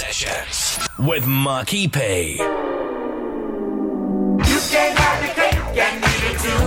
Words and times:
Sessions 0.00 0.88
with 0.98 1.26
Marky 1.26 1.86
P. 1.86 2.36
You 2.38 2.48
can't 4.72 4.98
have 4.98 5.20
the 5.20 5.28
cake 5.38 5.76
and 5.76 6.02
eat 6.02 6.24
it 6.24 6.40
too. 6.40 6.64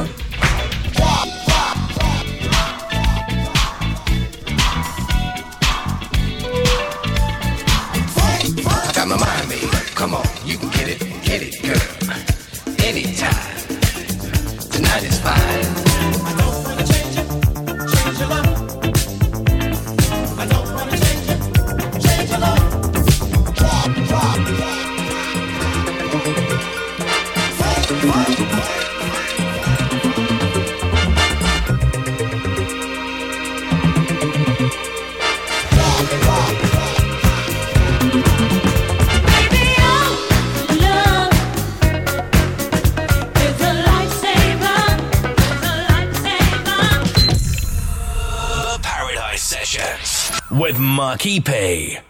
I 8.70 8.92
got 8.94 9.08
my 9.08 9.18
mind 9.18 9.50
made 9.50 9.64
up. 9.64 9.82
Come 9.96 10.14
on, 10.14 10.28
you 10.46 10.60
can 10.60 10.70
get 10.70 10.90
it, 10.90 11.00
get 11.24 11.42
it, 11.42 11.60
girl. 11.64 11.82
Anytime. 12.86 13.58
Tonight 14.70 15.04
is 15.06 15.18
fine. 15.22 15.43
With 51.26 52.03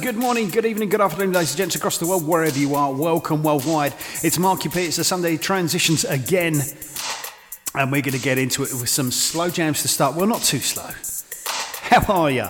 good 0.00 0.16
morning, 0.16 0.50
good 0.50 0.66
evening, 0.66 0.90
good 0.90 1.00
afternoon, 1.00 1.32
ladies 1.32 1.52
and 1.52 1.58
gents 1.58 1.74
across 1.74 1.96
the 1.98 2.06
world, 2.06 2.26
wherever 2.26 2.58
you 2.58 2.74
are. 2.74 2.92
Welcome 2.92 3.42
worldwide. 3.42 3.94
It's 4.22 4.38
Marky 4.38 4.68
P. 4.68 4.84
It's 4.84 4.96
the 4.96 5.04
Sunday 5.04 5.36
transitions 5.36 6.04
again, 6.04 6.60
and 7.74 7.90
we're 7.90 8.02
going 8.02 8.12
to 8.12 8.20
get 8.20 8.36
into 8.36 8.62
it 8.62 8.72
with 8.72 8.88
some 8.88 9.10
slow 9.10 9.48
jams 9.48 9.82
to 9.82 9.88
start. 9.88 10.14
Well, 10.14 10.26
not 10.26 10.42
too 10.42 10.58
slow. 10.58 10.90
How 11.80 12.12
are 12.12 12.30
you? 12.30 12.46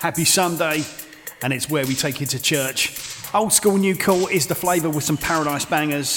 Happy 0.00 0.24
Sunday, 0.24 0.84
and 1.42 1.52
it's 1.52 1.68
where 1.68 1.84
we 1.86 1.94
take 1.94 2.20
you 2.20 2.26
to 2.28 2.40
church. 2.40 2.94
Old 3.34 3.52
school, 3.52 3.76
new 3.76 3.94
cool 3.94 4.28
is 4.28 4.46
the 4.46 4.54
flavour 4.54 4.88
with 4.88 5.04
some 5.04 5.18
paradise 5.18 5.66
bangers, 5.66 6.08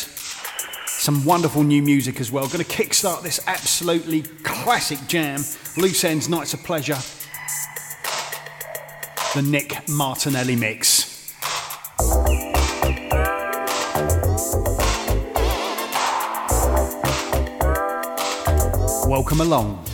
some 0.86 1.26
wonderful 1.26 1.64
new 1.64 1.84
music 1.84 2.22
as 2.22 2.32
well. 2.32 2.46
Going 2.46 2.64
to 2.64 2.64
kickstart 2.64 3.22
this 3.22 3.42
absolutely 3.48 4.22
classic 4.44 5.00
jam. 5.08 5.42
Loose 5.76 6.04
ends, 6.06 6.30
nights 6.30 6.54
of 6.54 6.64
pleasure 6.64 6.98
the 9.36 9.44
Nick 9.44 9.88
Martinelli 9.88 10.56
mix. 10.56 11.36
Welcome 19.08 19.42
along. 19.42 19.89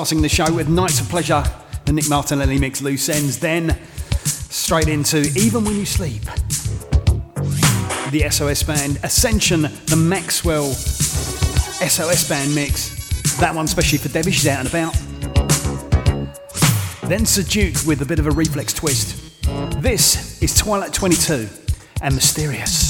Starting 0.00 0.22
the 0.22 0.28
show 0.30 0.50
with 0.54 0.66
Nights 0.66 0.98
of 0.98 1.06
Pleasure, 1.10 1.44
the 1.84 1.92
Nick 1.92 2.08
Martinelli 2.08 2.58
mix 2.58 2.80
loose 2.80 3.10
ends, 3.10 3.38
then 3.38 3.78
straight 4.24 4.88
into 4.88 5.18
Even 5.36 5.62
When 5.62 5.76
You 5.76 5.84
Sleep. 5.84 6.22
The 8.10 8.26
SOS 8.30 8.62
band, 8.62 8.98
Ascension, 9.02 9.60
the 9.60 9.96
Maxwell 9.96 10.72
SOS 10.72 12.26
band 12.26 12.54
mix. 12.54 13.36
That 13.40 13.54
one 13.54 13.66
especially 13.66 13.98
for 13.98 14.08
Debbie, 14.08 14.30
she's 14.30 14.46
out 14.46 14.60
and 14.60 14.68
about. 14.68 14.94
Then 17.02 17.26
Sir 17.26 17.42
Duke 17.42 17.84
with 17.86 18.00
a 18.00 18.06
bit 18.06 18.18
of 18.18 18.26
a 18.26 18.30
reflex 18.30 18.72
twist. 18.72 19.42
This 19.82 20.42
is 20.42 20.56
Twilight 20.56 20.94
22 20.94 21.46
and 22.00 22.14
Mysterious. 22.14 22.89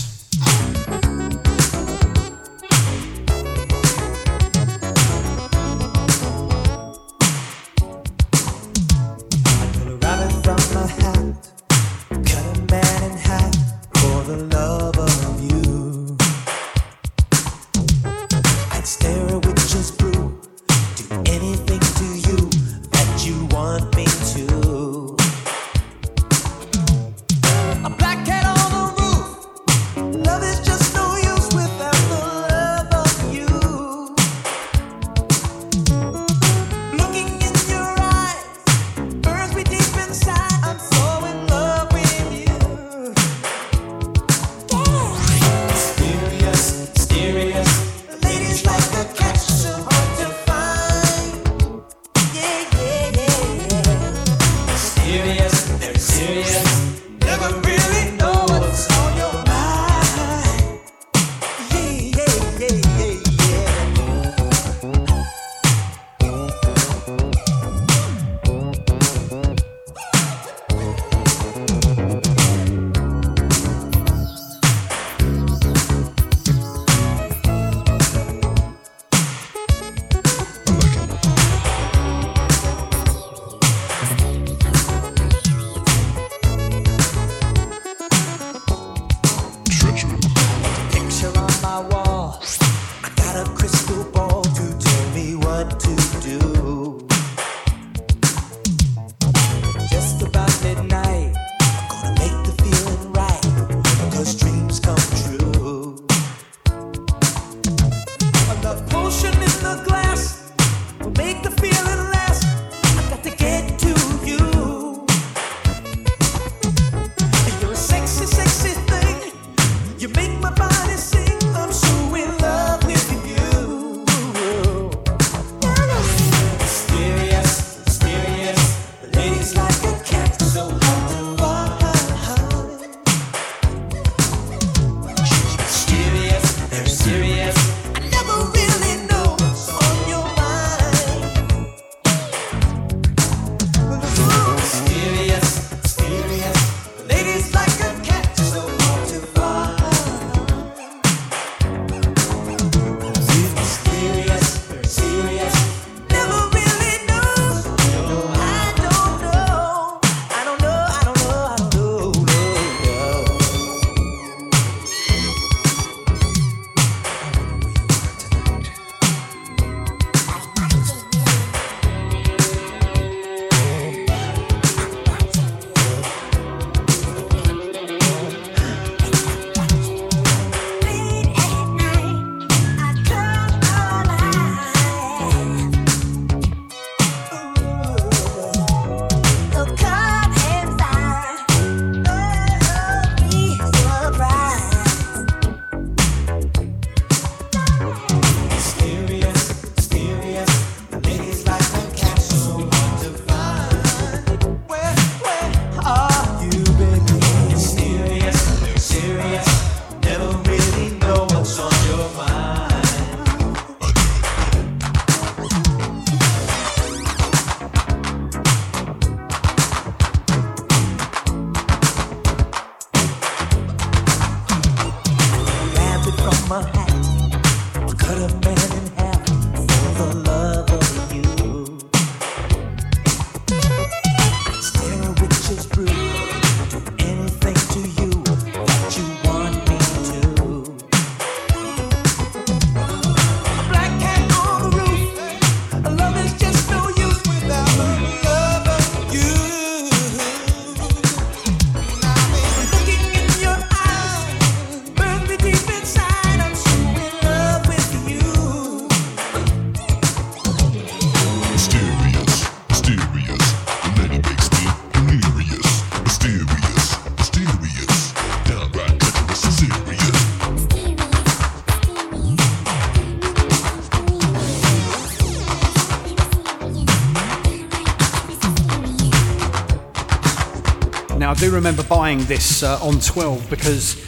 Remember 281.60 281.82
buying 281.82 282.24
this 282.24 282.62
uh, 282.62 282.78
on 282.82 282.98
12 283.00 283.50
because 283.50 284.02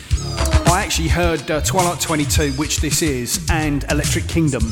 I 0.69 0.83
actually 0.83 1.09
heard 1.09 1.51
uh, 1.51 1.61
Twilight 1.61 2.01
22, 2.01 2.53
which 2.53 2.79
this 2.79 3.03
is, 3.03 3.47
and 3.51 3.85
Electric 3.91 4.27
Kingdom. 4.27 4.63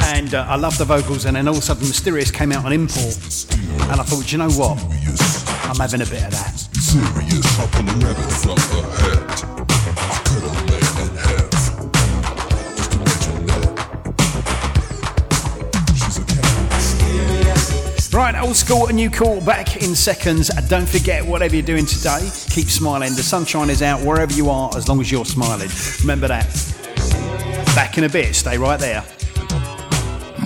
And 0.00 0.34
uh, 0.34 0.44
I 0.48 0.56
loved 0.56 0.78
the 0.78 0.84
vocals, 0.84 1.24
and 1.24 1.36
then 1.36 1.46
all 1.46 1.54
of 1.54 1.60
a 1.60 1.62
sudden, 1.62 1.86
Mysterious 1.86 2.32
came 2.32 2.50
out 2.50 2.64
on 2.64 2.72
import. 2.72 3.46
And 3.92 4.00
I 4.00 4.02
thought, 4.02 4.32
you 4.32 4.38
know 4.38 4.50
what? 4.50 4.82
I'm 5.70 5.76
having 5.76 6.00
a 6.00 6.06
bit 6.06 6.24
of 6.24 6.32
that. 6.32 6.68
Right, 18.34 18.42
old 18.42 18.56
school 18.56 18.88
and 18.88 18.96
new 18.96 19.10
cool 19.10 19.40
back 19.42 19.76
in 19.76 19.94
seconds. 19.94 20.50
Don't 20.68 20.88
forget, 20.88 21.24
whatever 21.24 21.54
you're 21.54 21.64
doing 21.64 21.86
today, 21.86 22.18
keep 22.50 22.66
smiling. 22.66 23.14
The 23.14 23.22
sunshine 23.22 23.70
is 23.70 23.80
out 23.80 24.00
wherever 24.00 24.32
you 24.32 24.50
are, 24.50 24.76
as 24.76 24.88
long 24.88 25.00
as 25.00 25.12
you're 25.12 25.24
smiling. 25.24 25.68
Remember 26.00 26.26
that. 26.26 26.44
Back 27.76 27.96
in 27.96 28.02
a 28.02 28.08
bit, 28.08 28.34
stay 28.34 28.58
right 28.58 28.80
there. 28.80 29.04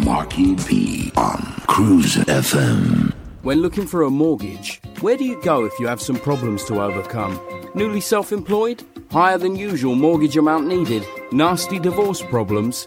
Marky 0.05 0.55
P 0.57 1.11
on 1.17 1.41
Cruise 1.67 2.17
FM. 2.17 3.15
When 3.41 3.63
looking 3.63 3.87
for 3.87 4.03
a 4.03 4.11
mortgage, 4.11 4.83
where 5.01 5.17
do 5.17 5.25
you 5.25 5.41
go 5.41 5.65
if 5.65 5.73
you 5.81 5.87
have 5.87 6.03
some 6.03 6.17
problems 6.17 6.65
to 6.65 6.83
overcome? 6.83 7.41
Newly 7.75 8.03
self 8.03 8.33
employed? 8.33 8.85
Higher 9.11 9.39
than 9.39 9.57
usual 9.57 9.95
mortgage 9.95 10.37
amount 10.37 10.67
needed? 10.67 11.07
Nasty 11.33 11.79
divorce 11.79 12.21
problems? 12.21 12.87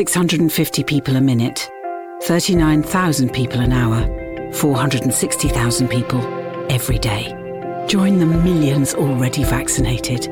650 0.00 0.82
people 0.84 1.16
a 1.16 1.20
minute, 1.20 1.70
39,000 2.22 3.34
people 3.34 3.60
an 3.60 3.70
hour, 3.70 4.00
460,000 4.54 5.88
people 5.88 6.22
every 6.70 6.98
day. 6.98 7.26
Join 7.86 8.18
the 8.18 8.24
millions 8.24 8.94
already 8.94 9.44
vaccinated. 9.44 10.22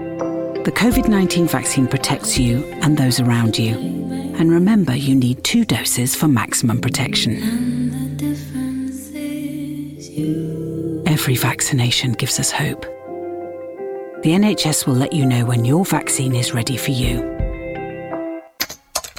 The 0.64 0.72
COVID 0.74 1.08
19 1.10 1.48
vaccine 1.48 1.86
protects 1.86 2.38
you 2.38 2.64
and 2.80 2.96
those 2.96 3.20
around 3.20 3.58
you. 3.58 3.74
And 4.38 4.50
remember, 4.50 4.96
you 4.96 5.14
need 5.14 5.44
two 5.44 5.66
doses 5.66 6.14
for 6.14 6.28
maximum 6.28 6.80
protection. 6.80 7.36
Every 11.06 11.36
vaccination 11.36 12.12
gives 12.12 12.40
us 12.40 12.50
hope. 12.50 12.86
The 14.22 14.30
NHS 14.30 14.86
will 14.86 14.94
let 14.94 15.12
you 15.12 15.26
know 15.26 15.44
when 15.44 15.66
your 15.66 15.84
vaccine 15.84 16.34
is 16.34 16.54
ready 16.54 16.78
for 16.78 16.92
you. 16.92 17.37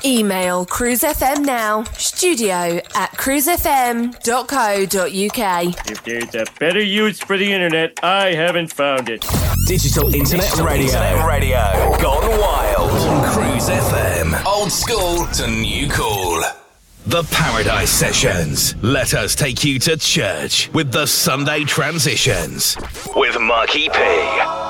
Email 0.05 0.65
cruisefm 0.65 1.45
now, 1.45 1.83
studio 1.97 2.79
at 2.95 3.11
cruisefm.co.uk. 3.13 5.89
If 5.89 6.03
there's 6.03 6.35
a 6.35 6.45
better 6.59 6.81
use 6.81 7.19
for 7.19 7.37
the 7.37 7.51
internet, 7.51 7.99
I 8.03 8.33
haven't 8.33 8.71
found 8.73 9.09
it. 9.09 9.25
Digital 9.67 10.13
Internet 10.15 10.55
Radio. 10.57 10.85
Internet 10.85 11.25
Radio. 11.27 11.97
Gone 12.01 12.29
wild. 12.39 12.89
Cruise 13.25 13.69
FM. 13.69 14.45
Old 14.45 14.71
school 14.71 15.25
to 15.33 15.47
new 15.47 15.89
cool. 15.89 16.41
The 17.05 17.23
Paradise 17.31 17.89
Sessions. 17.89 18.75
Let 18.83 19.13
us 19.13 19.35
take 19.35 19.63
you 19.63 19.79
to 19.79 19.95
church 19.97 20.69
with 20.73 20.91
the 20.91 21.05
Sunday 21.07 21.63
Transitions 21.63 22.77
with 23.15 23.39
Marky 23.39 23.89
P. 23.89 24.68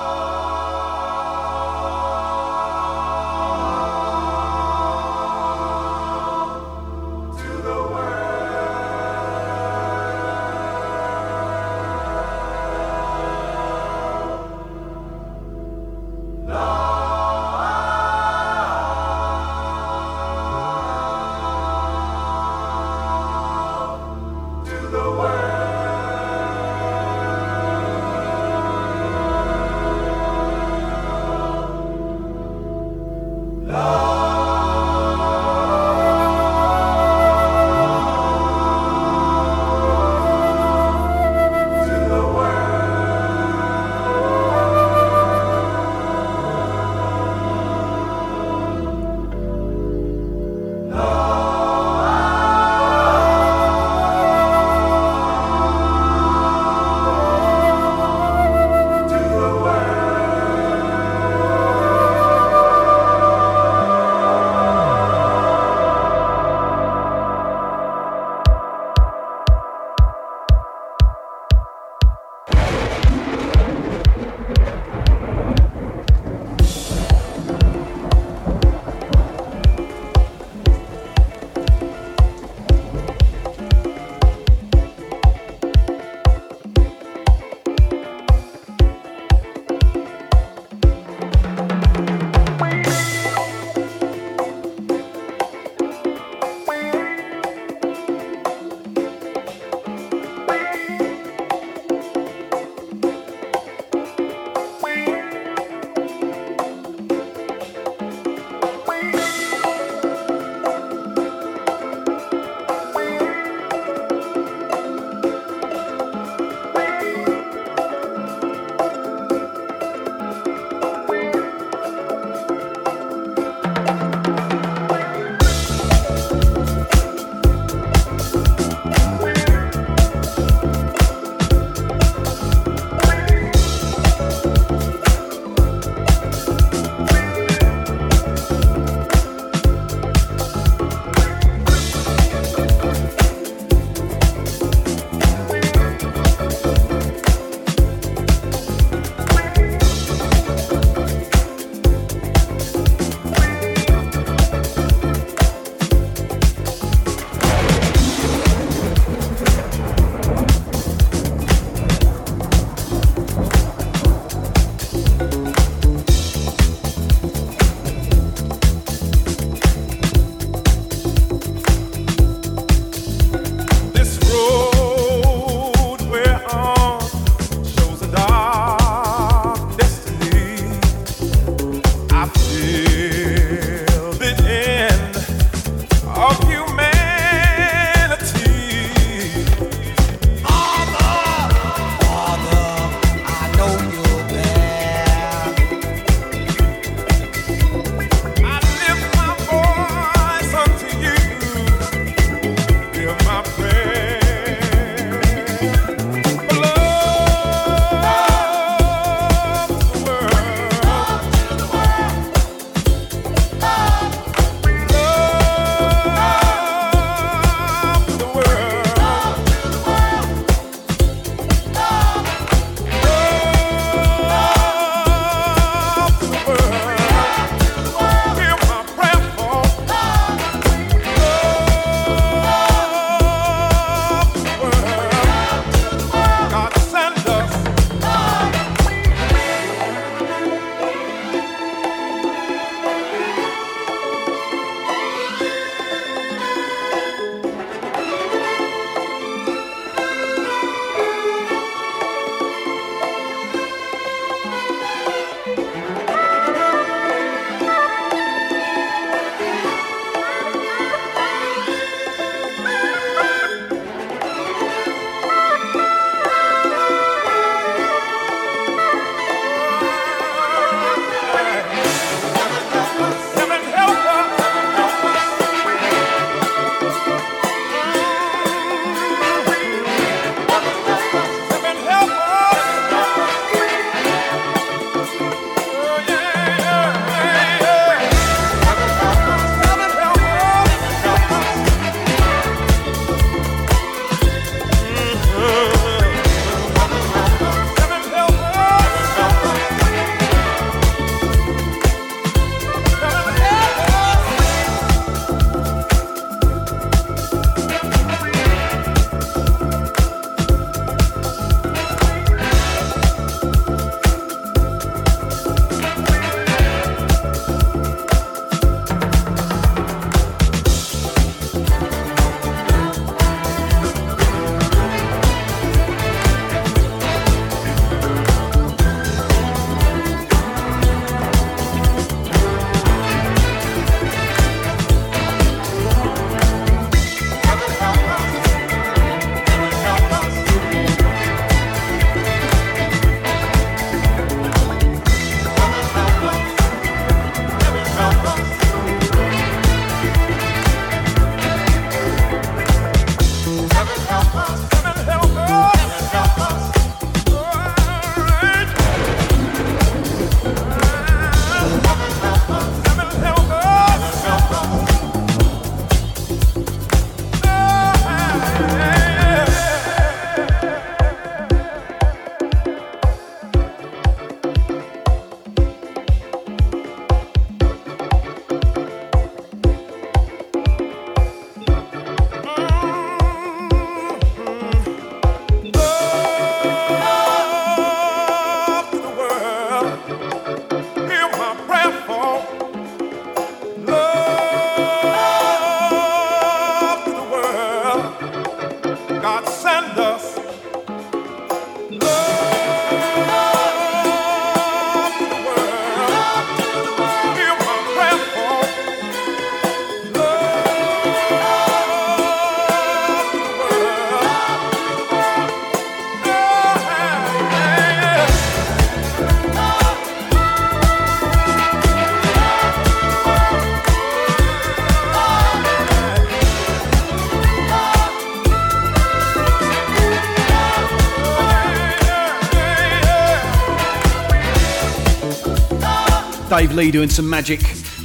Lee 436.68 436.92
doing 436.92 437.10
some 437.10 437.30
magic 437.30 437.62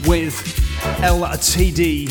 with 0.07 0.33
LTD. 1.03 2.09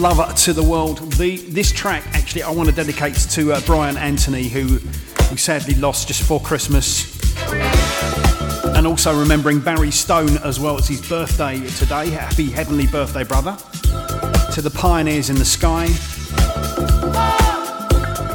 Lover 0.00 0.32
to 0.32 0.52
the 0.52 0.62
world. 0.62 0.98
The, 1.14 1.36
this 1.36 1.72
track, 1.72 2.04
actually, 2.12 2.44
I 2.44 2.50
want 2.52 2.68
to 2.68 2.74
dedicate 2.74 3.16
to 3.16 3.52
uh, 3.52 3.60
Brian 3.66 3.96
Anthony, 3.96 4.44
who 4.44 4.78
we 5.32 5.36
sadly 5.36 5.74
lost 5.74 6.06
just 6.06 6.20
before 6.20 6.38
Christmas. 6.40 7.18
And 8.76 8.86
also 8.86 9.18
remembering 9.18 9.58
Barry 9.58 9.90
Stone 9.90 10.36
as 10.44 10.60
well. 10.60 10.78
It's 10.78 10.86
his 10.86 11.06
birthday 11.08 11.58
today. 11.70 12.10
Happy 12.10 12.50
heavenly 12.50 12.86
birthday, 12.86 13.24
brother. 13.24 13.56
To 14.54 14.62
the 14.62 14.70
pioneers 14.72 15.28
in 15.28 15.36
the 15.36 15.44
sky. 15.44 15.86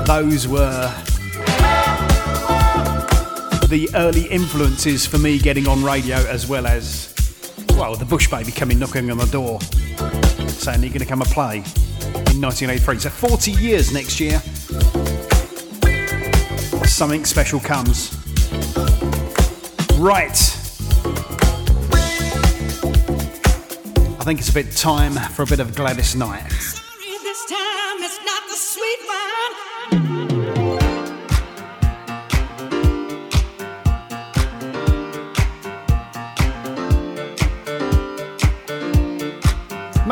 Those 0.06 0.46
were 0.46 0.94
the 3.68 3.90
early 3.96 4.28
influences 4.28 5.06
for 5.06 5.18
me 5.18 5.40
getting 5.40 5.68
on 5.68 5.84
radio, 5.84 6.18
as 6.18 6.48
well 6.48 6.68
as, 6.68 7.14
well, 7.70 7.96
the 7.96 8.06
Bush 8.06 8.30
Baby 8.30 8.52
coming 8.52 8.78
knocking 8.80 9.10
on 9.10 9.18
the 9.18 9.26
door 9.26 9.60
saying 10.50 10.82
you're 10.82 10.90
going 10.90 11.00
to 11.00 11.06
come 11.06 11.22
and 11.22 11.30
play 11.32 11.58
in 12.32 12.42
1983. 12.42 13.00
So 13.00 13.10
40 13.10 13.52
years 13.52 13.94
next 13.94 14.20
year, 14.20 14.40
something 16.86 17.26
special 17.26 17.60
comes. 17.60 18.16
Right. 19.98 20.38
I 24.20 24.24
think 24.24 24.40
it's 24.40 24.50
a 24.50 24.54
bit 24.54 24.76
time 24.76 25.14
for 25.34 25.44
a 25.44 25.46
bit 25.46 25.60
of 25.60 25.76
Gladys 25.76 26.16
Knight. 26.16 26.50
This 26.50 26.82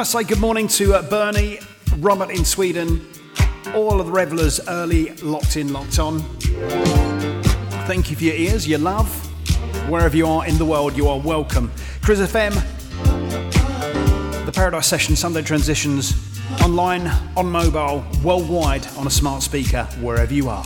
Must 0.04 0.12
say 0.12 0.24
good 0.26 0.42
morning 0.42 0.68
to 0.68 0.96
uh, 0.96 1.02
Bernie, 1.02 1.60
Robert 2.00 2.30
in 2.30 2.44
Sweden, 2.44 3.08
all 3.74 4.02
of 4.02 4.08
the 4.08 4.12
revelers 4.12 4.60
early 4.68 5.14
locked 5.22 5.56
in, 5.56 5.72
locked 5.72 5.98
on. 5.98 6.20
Thank 7.88 8.12
you 8.12 8.18
for 8.18 8.24
your 8.26 8.36
ears, 8.36 8.68
your 8.68 8.80
love. 8.80 9.08
Wherever 9.90 10.18
you 10.18 10.28
are 10.28 10.46
in 10.46 10.58
the 10.58 10.66
world, 10.66 10.98
you 10.98 11.08
are 11.08 11.18
welcome. 11.18 11.72
Cruise 12.02 12.20
FM, 12.20 12.54
the 14.46 14.52
Paradise 14.52 14.88
Session, 14.88 15.16
Sunday 15.16 15.42
Transitions, 15.42 16.14
online, 16.62 17.08
on 17.38 17.50
mobile, 17.50 18.04
worldwide, 18.26 18.86
on 18.98 19.08
a 19.08 19.10
smart 19.10 19.42
speaker, 19.42 19.86
wherever 20.02 20.34
you 20.34 20.50
are. 20.50 20.66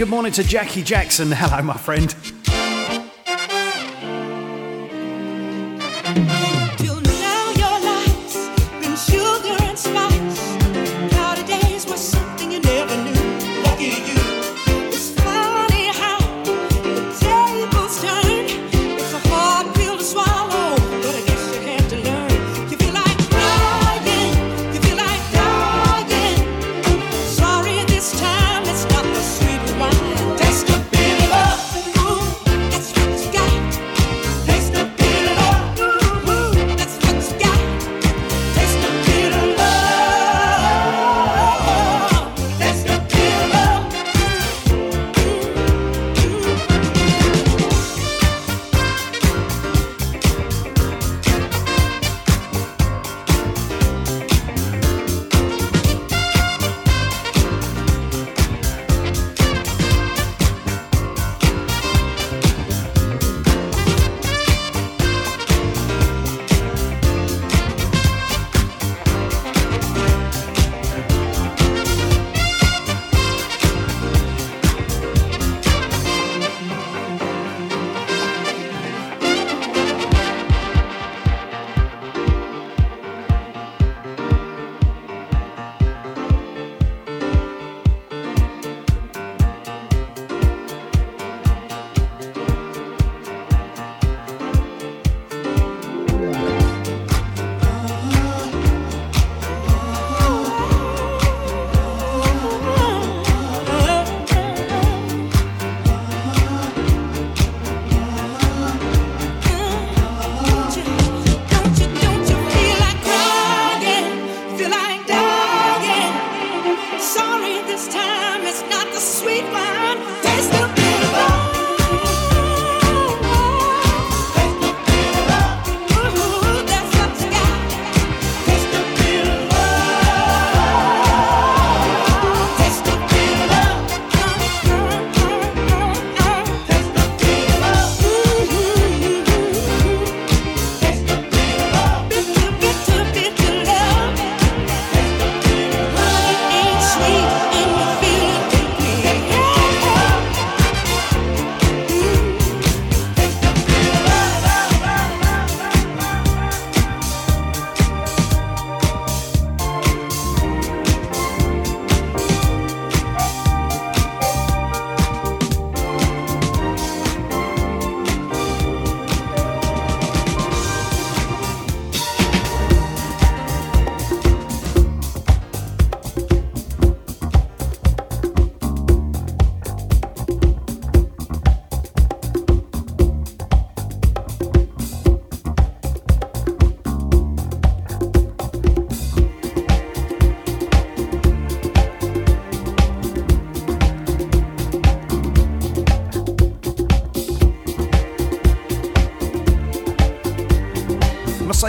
Good 0.00 0.08
morning 0.08 0.32
to 0.32 0.42
Jackie 0.42 0.82
Jackson. 0.82 1.30
Hello, 1.30 1.60
my 1.60 1.76
friend. 1.76 2.14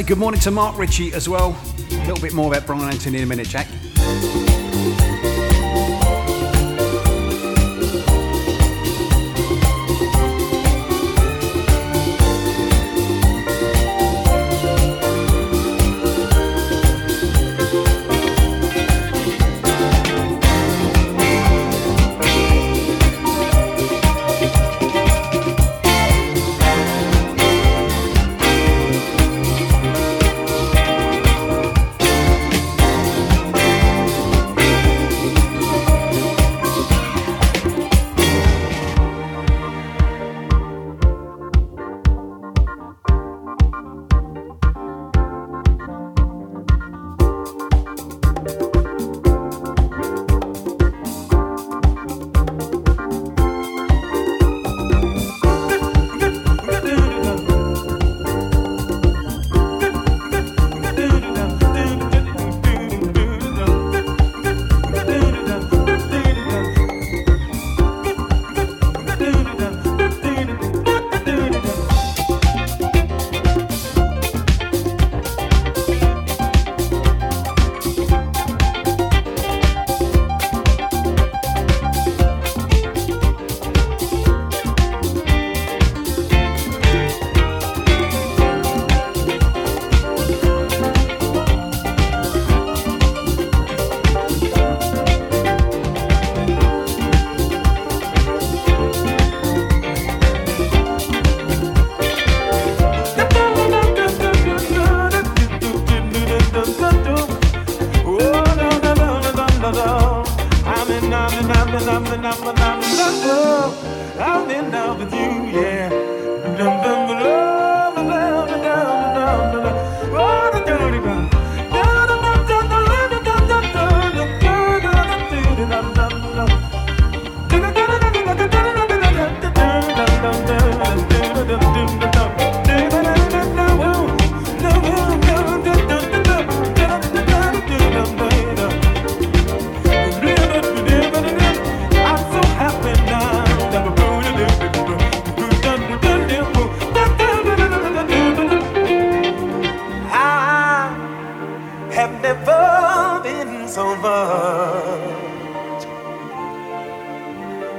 good 0.03 0.17
morning 0.17 0.39
to 0.39 0.51
Mark 0.51 0.77
Ritchie 0.77 1.13
as 1.13 1.29
well. 1.29 1.55
A 1.91 1.95
little 2.07 2.21
bit 2.21 2.33
more 2.33 2.51
about 2.51 2.65
Brian 2.65 2.91
Anthony 2.91 3.17
in 3.17 3.23
a 3.23 3.27
minute, 3.27 3.47
Jack. 3.47 3.67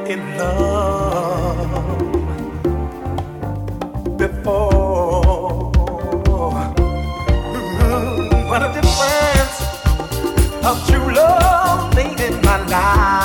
in 0.07 0.36
love 0.36 1.98
before. 4.18 5.72
Mm-hmm. 7.53 8.48
What 8.48 8.62
a 8.62 8.72
difference 8.74 9.57
of 10.64 10.74
true 10.88 11.14
love 11.14 11.94
made 11.94 12.20
in 12.20 12.40
my 12.42 12.59
life. 12.66 13.22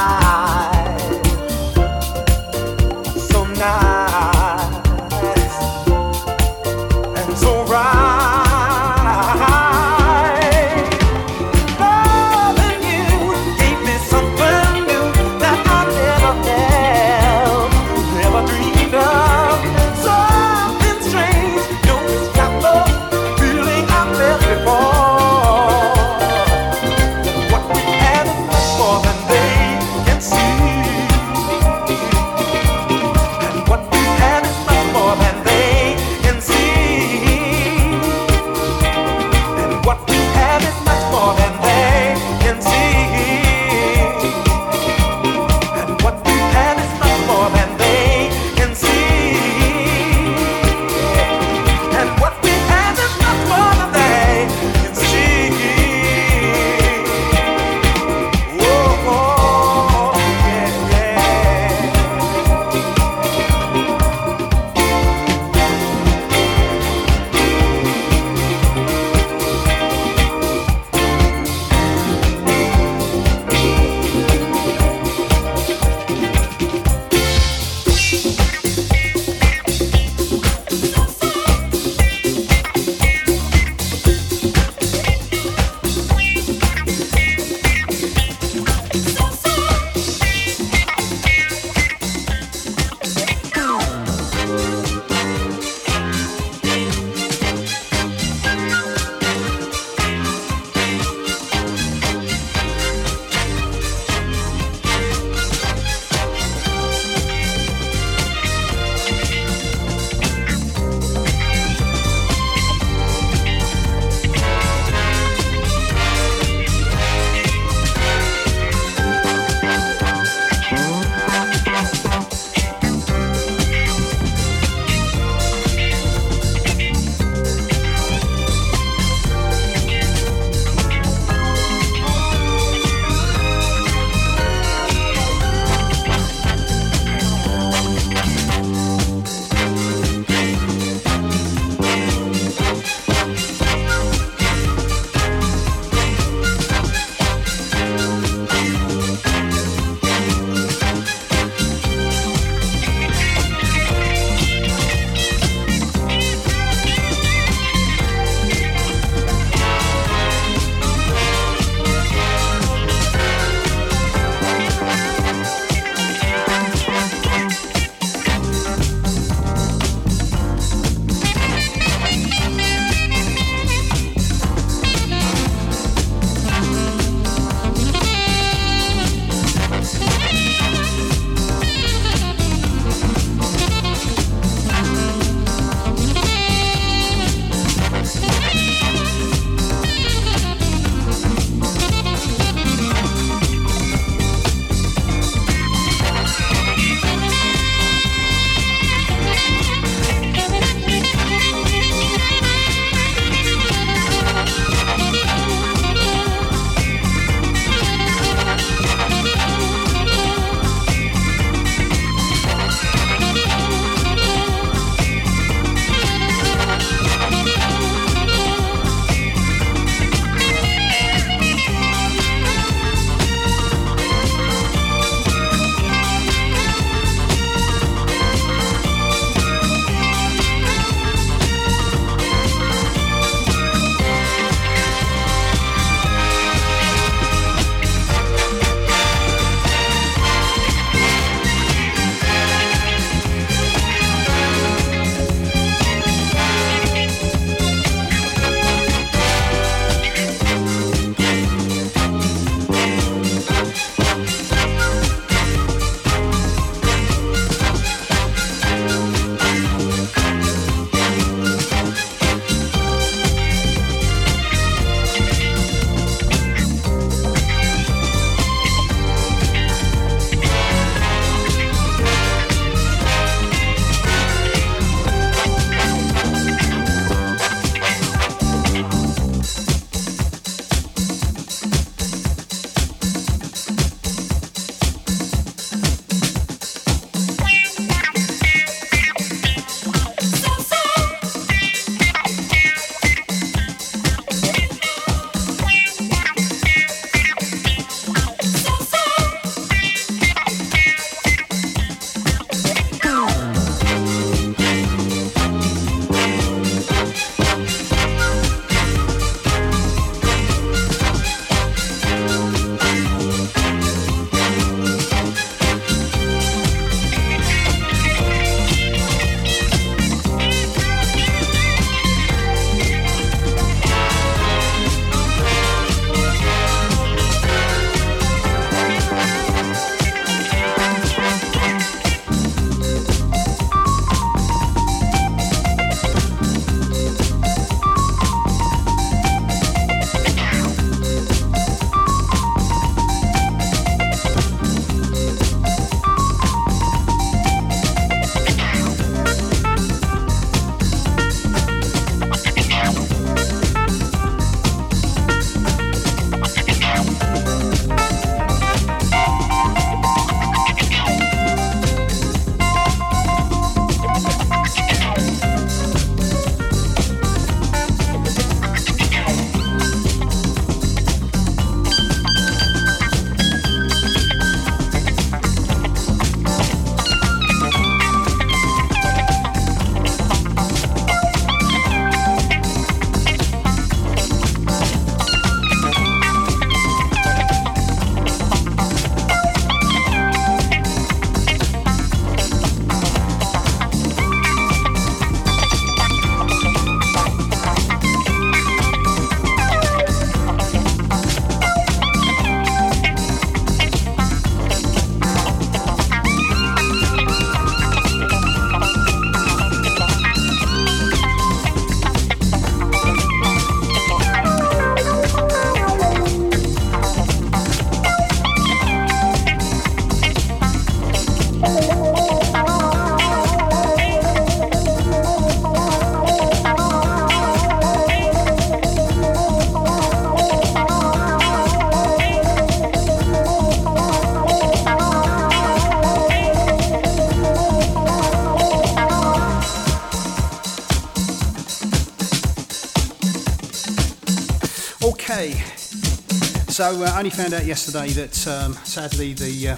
So 445.37 447.03
uh, 447.03 447.11
I 447.13 447.19
only 447.19 447.29
found 447.29 447.53
out 447.53 447.63
yesterday 447.63 448.07
that 448.09 448.47
um, 448.47 448.73
sadly 448.73 449.33
the 449.33 449.69
uh, 449.69 449.75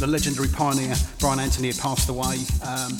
the 0.00 0.06
legendary 0.06 0.48
pioneer 0.48 0.94
Brian 1.18 1.40
Anthony 1.40 1.68
had 1.68 1.78
passed 1.78 2.10
away. 2.10 2.36
Um, 2.62 2.98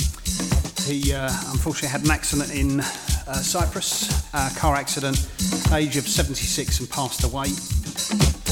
he 0.87 1.13
uh, 1.13 1.29
unfortunately 1.53 1.91
had 1.91 2.05
an 2.07 2.11
accident 2.11 2.55
in 2.55 2.81
uh, 2.81 3.35
Cyprus, 3.35 4.27
car 4.57 4.75
accident, 4.75 5.29
age 5.75 5.99
of 5.99 6.09
76, 6.09 6.81
and 6.81 6.89
passed 6.89 7.25
away. 7.25 7.49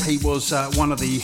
He 0.04 0.18
was 0.18 0.52
uh, 0.52 0.70
one 0.74 0.92
of 0.92 0.98
the 0.98 1.20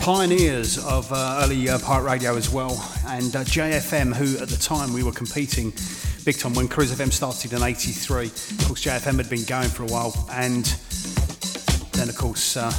pioneers 0.00 0.78
of 0.78 1.12
uh, 1.12 1.40
early 1.42 1.68
uh, 1.68 1.80
pirate 1.80 2.04
radio 2.04 2.36
as 2.36 2.50
well, 2.50 2.70
and 3.08 3.34
uh, 3.34 3.42
JFM, 3.42 4.14
who 4.14 4.40
at 4.40 4.48
the 4.48 4.56
time 4.56 4.92
we 4.92 5.02
were 5.02 5.10
competing 5.10 5.72
big 6.28 6.38
time 6.38 6.52
when 6.52 6.68
Cruise 6.68 6.92
of 6.92 6.98
FM 6.98 7.10
started 7.10 7.54
in 7.54 7.62
'83. 7.62 8.26
Of 8.26 8.64
course, 8.66 8.84
JFM 8.84 9.16
had 9.16 9.30
been 9.30 9.44
going 9.44 9.70
for 9.70 9.84
a 9.84 9.86
while, 9.86 10.12
and 10.30 10.66
then 11.92 12.10
of 12.10 12.18
course 12.18 12.54
uh, 12.54 12.70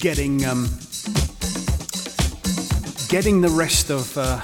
getting 0.00 0.44
um, 0.44 0.68
getting 3.08 3.40
the 3.40 3.48
rest 3.48 3.90
of 3.90 4.14
uh, 4.18 4.42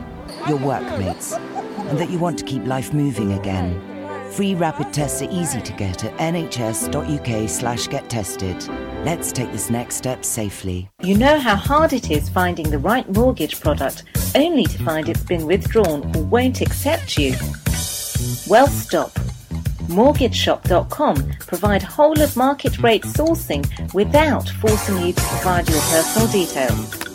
your 0.47 0.57
workmates, 0.57 1.33
and 1.33 1.99
that 1.99 2.09
you 2.09 2.17
want 2.17 2.39
to 2.39 2.45
keep 2.45 2.65
life 2.65 2.93
moving 2.93 3.33
again. 3.33 3.94
Free 4.35 4.53
rapid 4.53 4.91
tests 4.91 5.21
are 5.21 5.31
easy 5.31 5.61
to 5.61 5.71
get 5.71 6.03
at 6.03 6.13
nhs.uk 6.17 7.49
slash 7.49 7.87
get 7.87 8.09
tested. 8.09 8.67
Let's 9.05 9.31
take 9.31 9.49
this 9.53 9.69
next 9.69 9.95
step 9.95 10.25
safely. 10.25 10.89
You 11.01 11.17
know 11.17 11.39
how 11.39 11.55
hard 11.55 11.93
it 11.93 12.11
is 12.11 12.27
finding 12.27 12.69
the 12.69 12.77
right 12.77 13.09
mortgage 13.09 13.61
product 13.61 14.03
only 14.35 14.65
to 14.65 14.83
find 14.83 15.07
it's 15.07 15.23
been 15.23 15.45
withdrawn 15.45 16.13
or 16.13 16.23
won't 16.23 16.59
accept 16.59 17.17
you? 17.17 17.31
Well, 18.49 18.67
stop. 18.67 19.11
MortgageShop.com 19.87 21.15
provide 21.39 21.83
whole 21.83 22.19
of 22.19 22.35
market 22.35 22.77
rate 22.79 23.03
sourcing 23.03 23.93
without 23.93 24.49
forcing 24.49 24.97
you 24.97 25.13
to 25.13 25.21
provide 25.21 25.69
your 25.69 25.79
personal 25.79 26.27
details. 26.27 27.14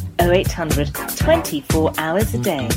0800 0.21 0.93
24 1.15 1.93
hours 1.97 2.33
a 2.33 2.37
day. 2.37 2.69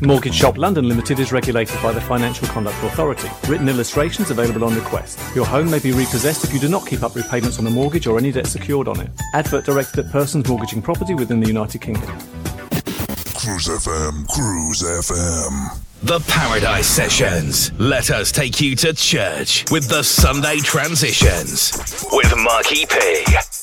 Mortgage 0.00 0.34
Shop 0.34 0.58
London 0.58 0.88
Limited 0.88 1.20
is 1.20 1.32
regulated 1.32 1.80
by 1.82 1.92
the 1.92 2.00
Financial 2.00 2.46
Conduct 2.48 2.76
Authority. 2.82 3.28
Written 3.48 3.68
illustrations 3.68 4.30
available 4.30 4.64
on 4.64 4.74
request. 4.74 5.18
Your 5.34 5.46
home 5.46 5.70
may 5.70 5.78
be 5.78 5.92
repossessed 5.92 6.44
if 6.44 6.52
you 6.52 6.58
do 6.58 6.68
not 6.68 6.86
keep 6.86 7.02
up 7.02 7.14
repayments 7.14 7.58
on 7.58 7.64
the 7.64 7.70
mortgage 7.70 8.06
or 8.06 8.18
any 8.18 8.32
debt 8.32 8.46
secured 8.46 8.88
on 8.88 9.00
it. 9.00 9.10
Advert 9.34 9.64
directed 9.64 10.04
at 10.04 10.12
persons 10.12 10.48
mortgaging 10.48 10.82
property 10.82 11.14
within 11.14 11.40
the 11.40 11.46
United 11.46 11.80
Kingdom. 11.80 12.10
Cruise 13.34 13.68
FM, 13.68 14.28
Cruise 14.28 14.82
FM. 14.82 15.78
The 16.02 16.18
Paradise 16.26 16.88
Sessions. 16.88 17.70
Let 17.78 18.10
us 18.10 18.32
take 18.32 18.60
you 18.60 18.74
to 18.76 18.92
church 18.92 19.64
with 19.70 19.88
the 19.88 20.02
Sunday 20.02 20.58
Transitions 20.58 21.72
with 22.12 22.32
Marky 22.36 22.86
P. 22.86 23.61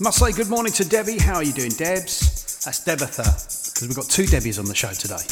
Must 0.00 0.16
say 0.16 0.30
good 0.30 0.48
morning 0.48 0.72
to 0.74 0.88
Debbie. 0.88 1.18
How 1.18 1.34
are 1.34 1.42
you 1.42 1.52
doing, 1.52 1.72
Debs? 1.72 2.62
That's 2.64 2.78
Debitha, 2.84 3.26
because 3.74 3.82
we've 3.82 3.96
got 3.96 4.04
two 4.04 4.26
Debbies 4.26 4.60
on 4.60 4.66
the 4.66 4.74
show 4.74 4.92
today. 4.92 5.26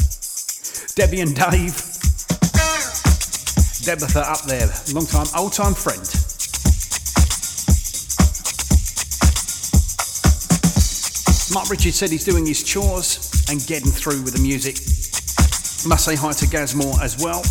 Debbie 0.97 1.21
and 1.21 1.37
Dave. 1.37 1.71
Debitha 3.87 4.27
up 4.27 4.43
there, 4.43 4.67
long 4.93 5.07
time, 5.07 5.27
old 5.39 5.53
time 5.53 5.73
friend. 5.73 6.03
Mark 11.55 11.71
Richards 11.71 11.95
said 11.95 12.11
he's 12.11 12.25
doing 12.25 12.45
his 12.45 12.65
chores 12.65 13.47
and 13.49 13.65
getting 13.69 13.93
through 13.93 14.21
with 14.23 14.35
the 14.35 14.43
music. 14.43 14.83
Must 15.87 16.05
say 16.05 16.17
hi 16.17 16.33
to 16.33 16.47
Gazmore 16.47 17.01
as 17.01 17.23
well. 17.23 17.45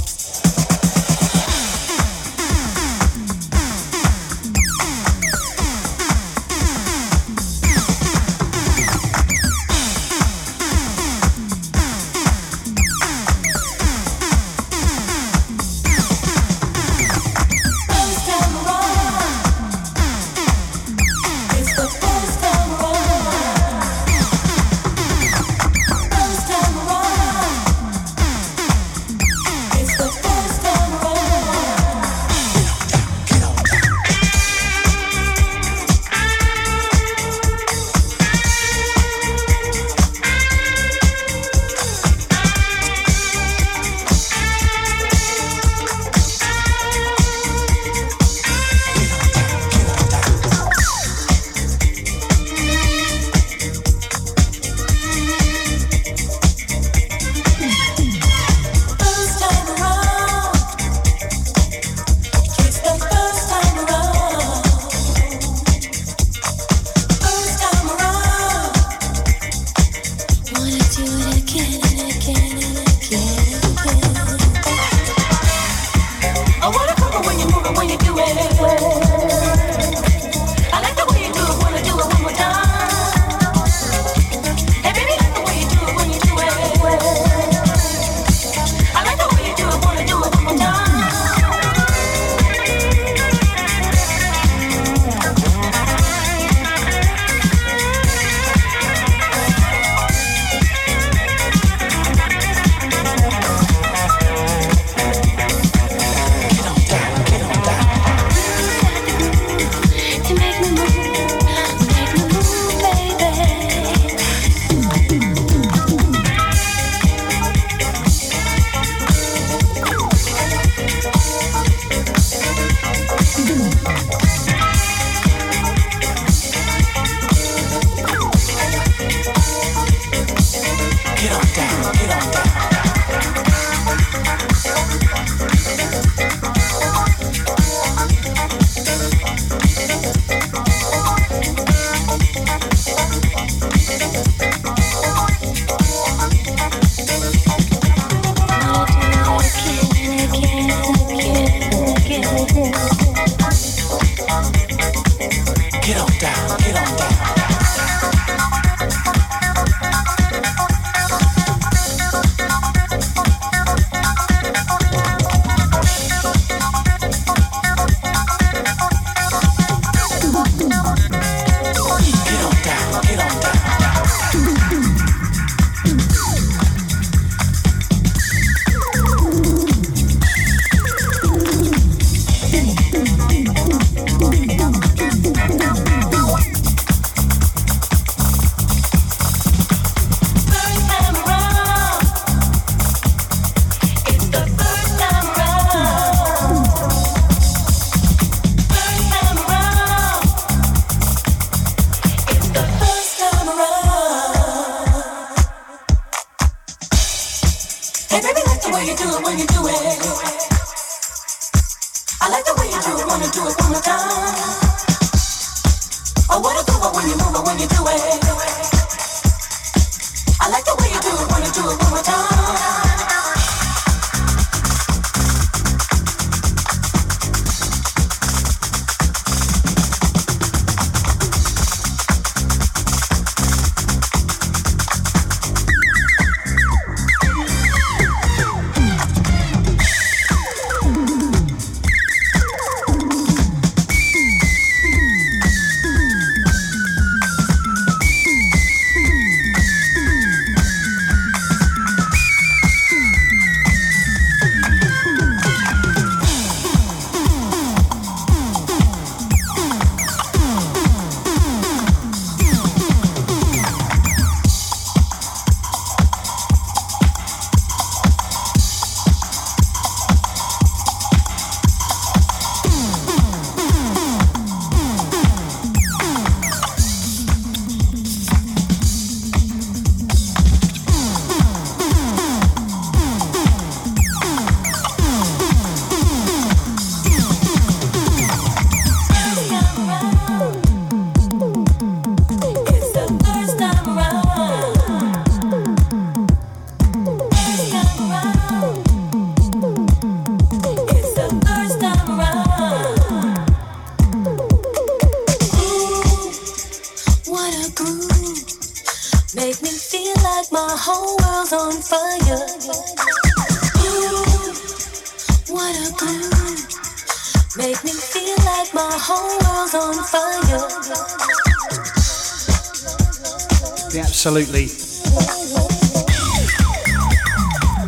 Absolutely 324.25 324.63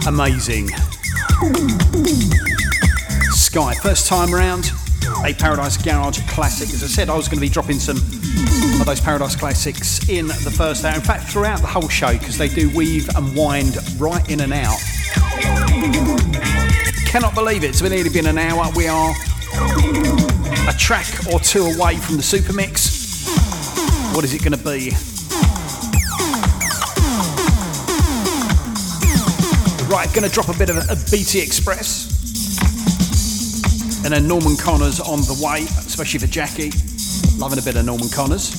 amazing 0.08 0.68
Skyy. 3.34 3.74
First 3.82 4.06
time 4.06 4.32
round, 4.32 4.72
a 5.26 5.34
Paradise 5.34 5.78
Garage 5.78 6.20
classic. 6.30 6.70
As 6.70 6.84
I 6.84 6.86
said, 6.86 7.10
I 7.10 7.18
was 7.18 7.28
going 7.28 7.38
to 7.38 7.42
be 7.42 7.50
dropping 7.50 7.80
some 7.80 7.98
of 7.98 8.86
those 8.86 9.02
Paradise 9.02 9.36
classics 9.36 10.08
in 10.10 10.28
the 10.28 10.54
first 10.56 10.86
hour. 10.86 10.94
In 10.94 11.02
fact, 11.02 11.24
throughout 11.24 11.62
the 11.62 11.66
whole 11.66 11.90
show, 11.90 12.14
because 12.14 12.38
they 12.38 12.50
do 12.50 12.70
weave 12.78 13.10
and 13.16 13.36
wind 13.36 13.76
right 14.00 14.30
in 14.30 14.42
and 14.42 14.54
out. 14.54 14.78
Cannot 17.08 17.34
believe 17.34 17.64
it. 17.64 17.70
It's 17.70 17.82
nearly 17.82 18.12
been 18.12 18.28
an 18.28 18.38
hour. 18.38 18.72
We 18.76 18.88
are 18.88 19.16
a 20.70 20.74
track 20.78 21.08
or 21.34 21.40
two 21.40 21.64
away 21.64 21.96
from 21.96 22.18
the 22.18 22.24
super 22.24 22.54
mix. 22.54 23.26
What 24.14 24.24
is 24.24 24.36
it 24.36 24.44
going 24.44 24.56
to 24.56 24.64
be? 24.64 25.17
Right, 29.90 30.10
to 30.28 30.30
drop 30.30 30.50
a 30.50 30.58
bit 30.58 30.70
of 30.70 30.78
a 30.78 30.96
BT 31.10 31.40
Express. 31.40 32.12
And 34.04 34.14
then 34.14 34.28
Norman 34.28 34.58
Connors 34.58 35.00
on 35.00 35.22
the 35.22 35.42
way, 35.42 35.64
especially 35.64 36.20
for 36.20 36.28
Jackie. 36.28 36.72
Loving 37.38 37.58
a 37.58 37.62
bit 37.62 37.78
of 37.78 37.86
Norman 37.86 38.10
Connors. 38.10 38.57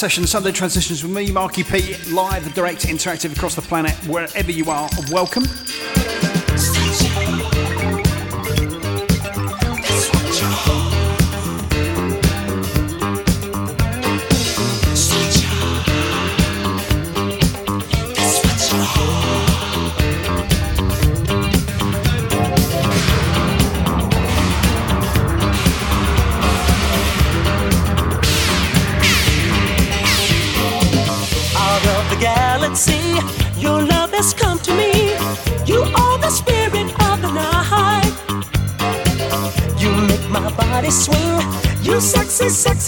Session, 0.00 0.26
Sunday 0.26 0.50
Transitions 0.50 1.02
with 1.02 1.12
me, 1.12 1.30
Marky 1.30 1.62
P, 1.62 1.94
live, 2.10 2.54
direct, 2.54 2.86
interactive 2.86 3.36
across 3.36 3.54
the 3.54 3.60
planet, 3.60 3.92
wherever 4.06 4.50
you 4.50 4.70
are. 4.70 4.88
Welcome. 5.10 5.44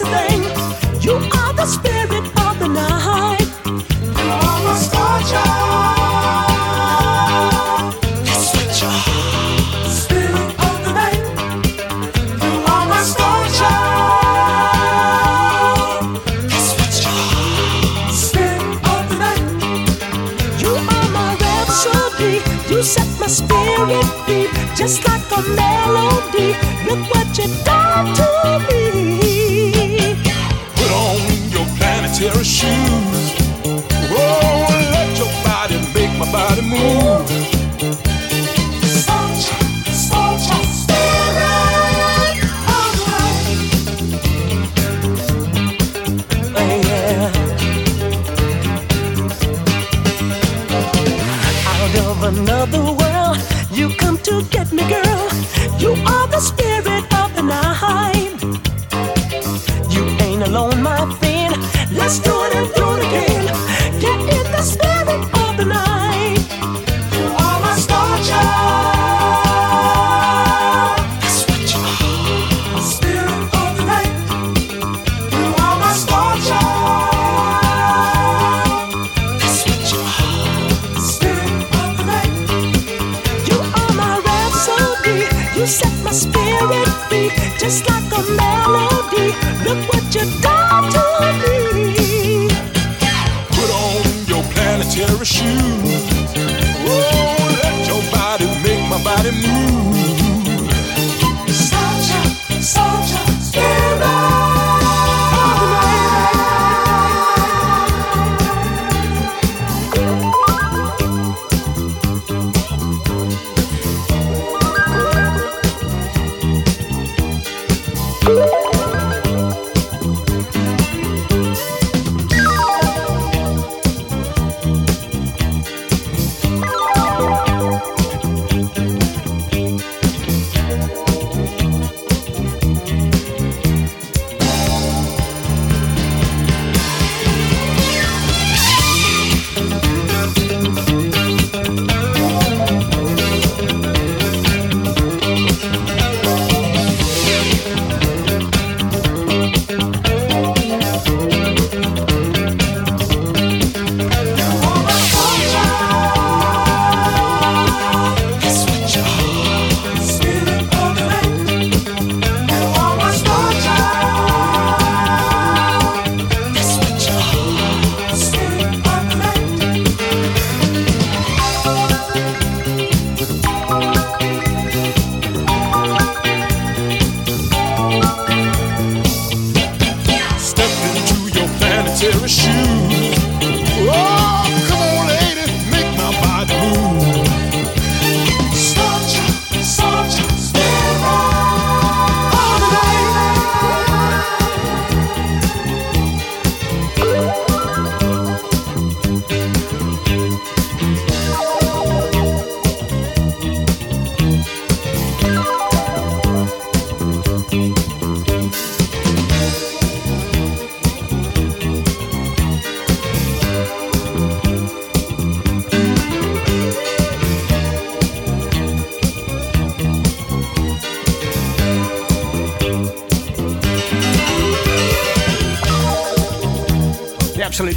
today. 0.05 0.42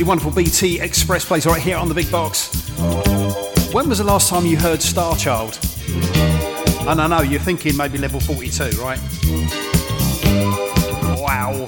wonderful 0.06 0.32
BT 0.32 0.80
Express 0.80 1.26
place 1.26 1.48
right 1.48 1.62
here 1.62 1.78
on 1.78 1.90
the 1.90 1.96
big 1.96 2.12
box. 2.12 2.70
When 3.74 3.90
was 3.90 3.98
the 3.98 4.04
last 4.04 4.30
time 4.30 4.46
you 4.46 4.56
heard 4.56 4.82
Star 4.82 5.16
Child? 5.16 5.58
And 6.88 7.02
I 7.02 7.08
know 7.08 7.22
you're 7.22 7.40
thinking 7.40 7.76
maybe 7.76 7.98
level 7.98 8.20
42, 8.20 8.82
right? 8.82 9.00
Wow. 11.20 11.68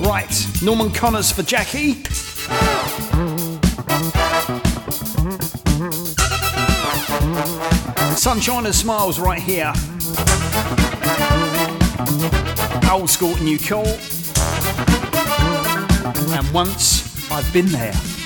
Right, 0.00 0.46
Norman 0.62 0.90
Connors 0.90 1.32
for 1.32 1.42
Jackie. 1.42 1.94
Sunshine 8.14 8.66
and 8.66 8.74
smiles 8.74 9.18
right 9.18 9.40
here. 9.40 9.72
Old 12.90 13.08
school, 13.08 13.34
new 13.36 13.58
call. 13.58 13.86
And 16.32 16.52
once 16.52 17.09
I've 17.32 17.52
been 17.52 17.66
there. 17.66 18.19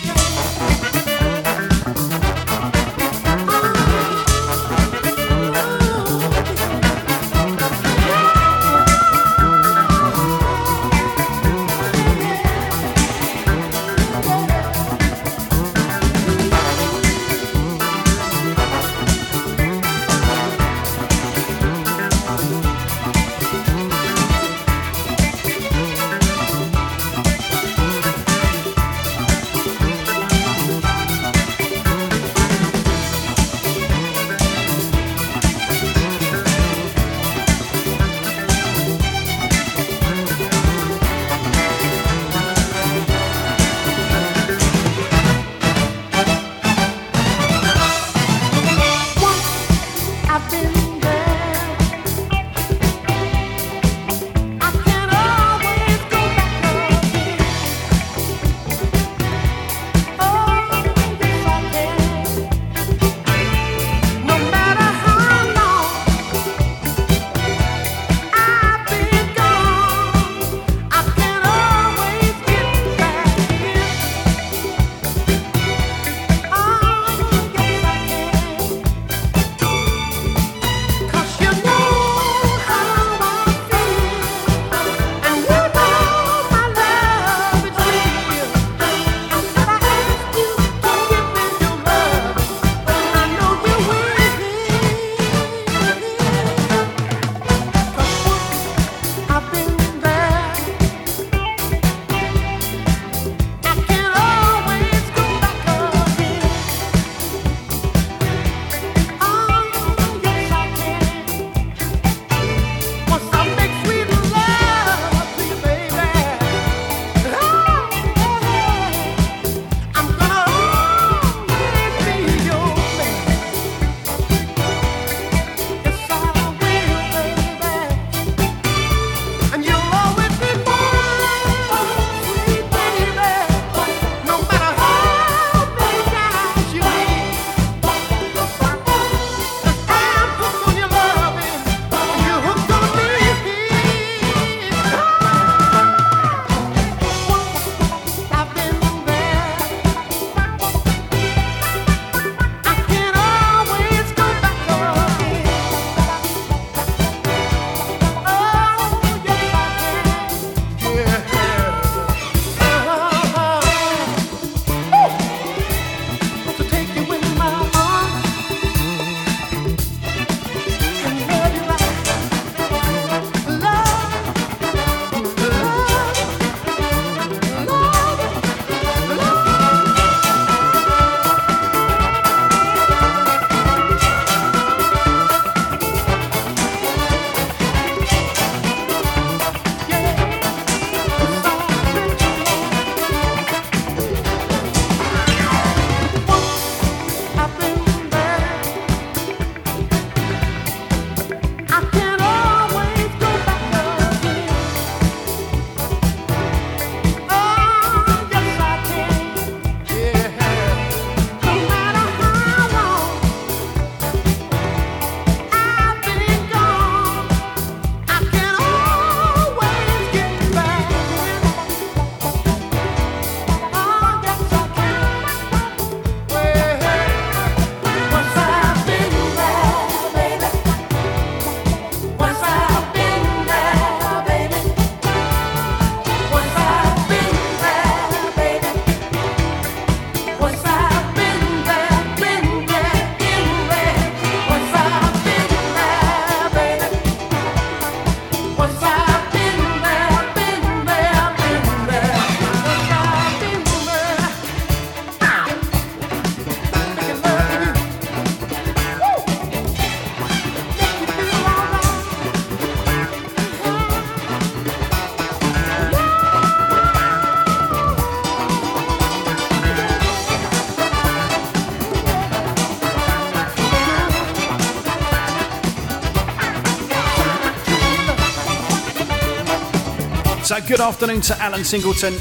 Good 280.66 280.80
afternoon 280.80 281.20
to 281.22 281.38
Allan 281.42 281.62
Singleton. 281.62 282.14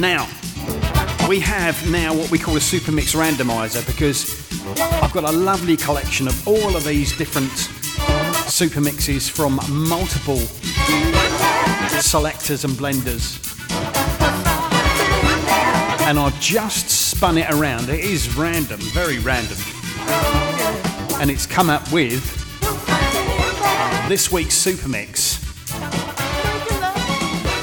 Now, 0.00 0.28
we 1.28 1.40
have 1.40 1.90
now 1.90 2.14
what 2.14 2.30
we 2.30 2.38
call 2.38 2.56
a 2.56 2.60
super 2.60 2.92
mix 2.92 3.16
randomizer 3.16 3.84
because 3.84 4.48
I've 5.02 5.12
got 5.12 5.24
a 5.24 5.32
lovely 5.32 5.76
collection 5.76 6.28
of 6.28 6.46
all 6.46 6.76
of 6.76 6.84
these 6.84 7.18
different 7.18 7.50
super 8.48 8.80
mixes 8.80 9.28
from 9.28 9.58
multiple 9.68 10.38
selectors 11.98 12.64
and 12.64 12.74
blenders. 12.74 13.42
And 16.06 16.20
I've 16.20 16.40
just 16.40 16.90
spun 16.90 17.38
it 17.38 17.50
around. 17.50 17.88
It 17.88 18.04
is 18.04 18.36
random, 18.36 18.78
very 18.78 19.18
random. 19.18 19.58
And 21.20 21.28
it's 21.28 21.44
come 21.44 21.70
up 21.70 21.90
with 21.90 22.22
this 24.08 24.30
week's 24.30 24.54
super 24.54 24.88
mix 24.88 25.25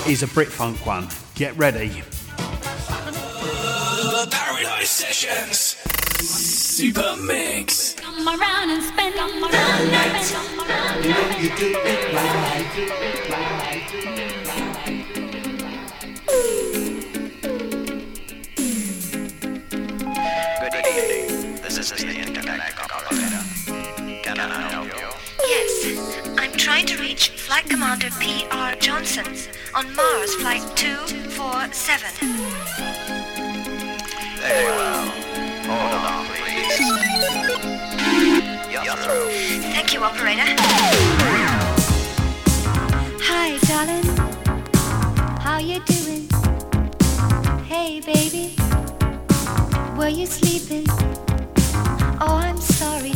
is 0.08 0.22
a 0.22 0.28
Brit 0.28 0.50
Funk 0.50 0.86
one. 0.86 1.08
Get 1.36 1.56
ready. 1.56 2.04
The 2.38 4.28
Paradise 4.30 4.90
Sessions. 4.90 5.78
Super 6.20 7.16
Mix. 7.26 7.94
Come 7.94 8.28
around 8.28 8.70
and 8.70 8.84
spend 8.84 9.18
on 9.18 9.40
my 9.40 9.48
You 11.02 11.10
know 11.10 11.38
you 11.38 11.50
do 11.56 11.74
it 11.78 12.14
right. 12.14 12.66
Do 12.76 12.82
it 12.84 13.30
right. 13.30 13.84
Good 20.60 20.76
evening. 20.86 21.62
This 21.62 21.78
is 21.80 21.90
the 21.92 22.14
internet 22.14 22.74
operator. 22.78 23.44
Can 24.24 24.40
I 24.40 24.42
help 24.70 24.88
you? 24.88 25.10
Yes, 25.46 25.72
I'm 26.38 26.52
trying 26.54 26.88
to 26.88 26.98
reach 26.98 27.30
Flight 27.30 27.70
Commander 27.70 28.10
P.R. 28.20 28.76
Johnson 28.76 29.53
on 29.76 29.96
Mars 29.96 30.36
Flight 30.36 30.62
247. 30.76 32.12
Very 34.40 34.66
well. 34.66 35.06
Hold 35.66 35.94
on, 36.12 36.26
please. 36.28 36.80
You're 38.72 38.96
through. 38.98 39.30
Thank 39.74 39.94
you, 39.94 40.04
operator. 40.04 40.44
Hi, 43.26 43.58
darling. 43.68 44.06
How 45.40 45.58
you 45.60 45.80
doing? 45.86 46.30
Hey, 47.66 48.00
baby. 48.02 48.56
Were 49.98 50.10
you 50.10 50.28
sleeping? 50.28 50.86
Oh, 52.22 52.38
I'm 52.44 52.58
sorry, 52.60 53.13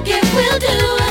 give, 0.00 0.34
will 0.34 0.58
do. 0.58 1.01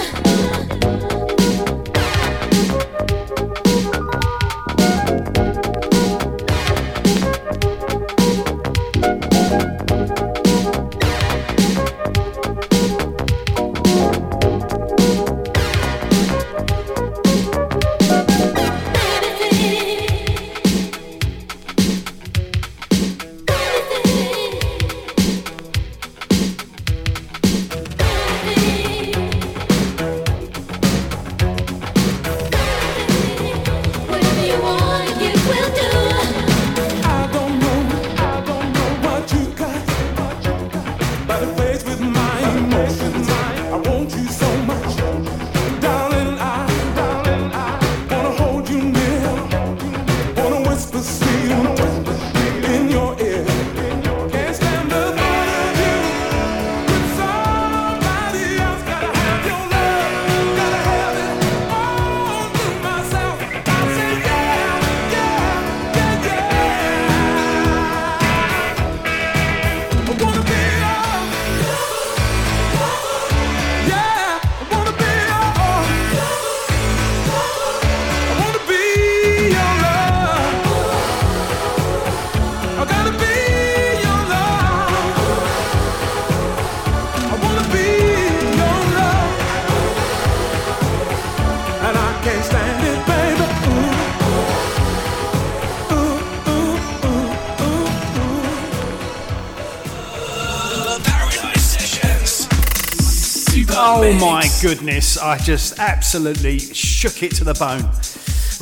My 104.21 104.47
goodness, 104.61 105.17
I 105.17 105.39
just 105.39 105.79
absolutely 105.79 106.59
shook 106.59 107.23
it 107.23 107.33
to 107.37 107.43
the 107.43 107.55
bone. 107.55 107.81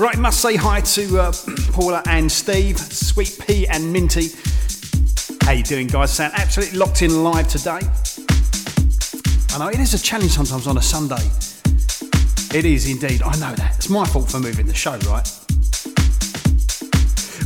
Right, 0.02 0.18
must 0.18 0.40
say 0.40 0.56
hi 0.56 0.80
to 0.80 1.20
uh, 1.20 1.34
Paula 1.74 2.02
and 2.08 2.32
Steve, 2.32 2.80
Sweet 2.80 3.38
Pea 3.46 3.68
and 3.68 3.92
Minty. 3.92 4.30
How 5.42 5.52
you 5.52 5.64
doing, 5.64 5.88
guys? 5.88 6.14
Sound 6.14 6.32
absolutely 6.36 6.80
locked 6.80 7.02
in 7.02 7.26
live 7.26 7.50
today. 7.50 7.82
I 9.50 9.58
know 9.60 9.68
it 9.68 9.82
is 9.82 9.94
a 9.94 10.02
challenge 10.02 10.32
sometimes 10.32 10.66
on 10.66 10.78
a 10.78 10.82
Sunday. 10.82 11.28
It 12.58 12.64
is 12.64 12.90
indeed. 12.90 13.22
I 13.22 13.34
know 13.34 13.54
that. 13.56 13.74
It's 13.76 13.90
my 13.90 14.06
fault 14.06 14.32
for 14.32 14.40
moving 14.40 14.66
the 14.66 14.74
show, 14.74 14.98
right? 15.10 15.28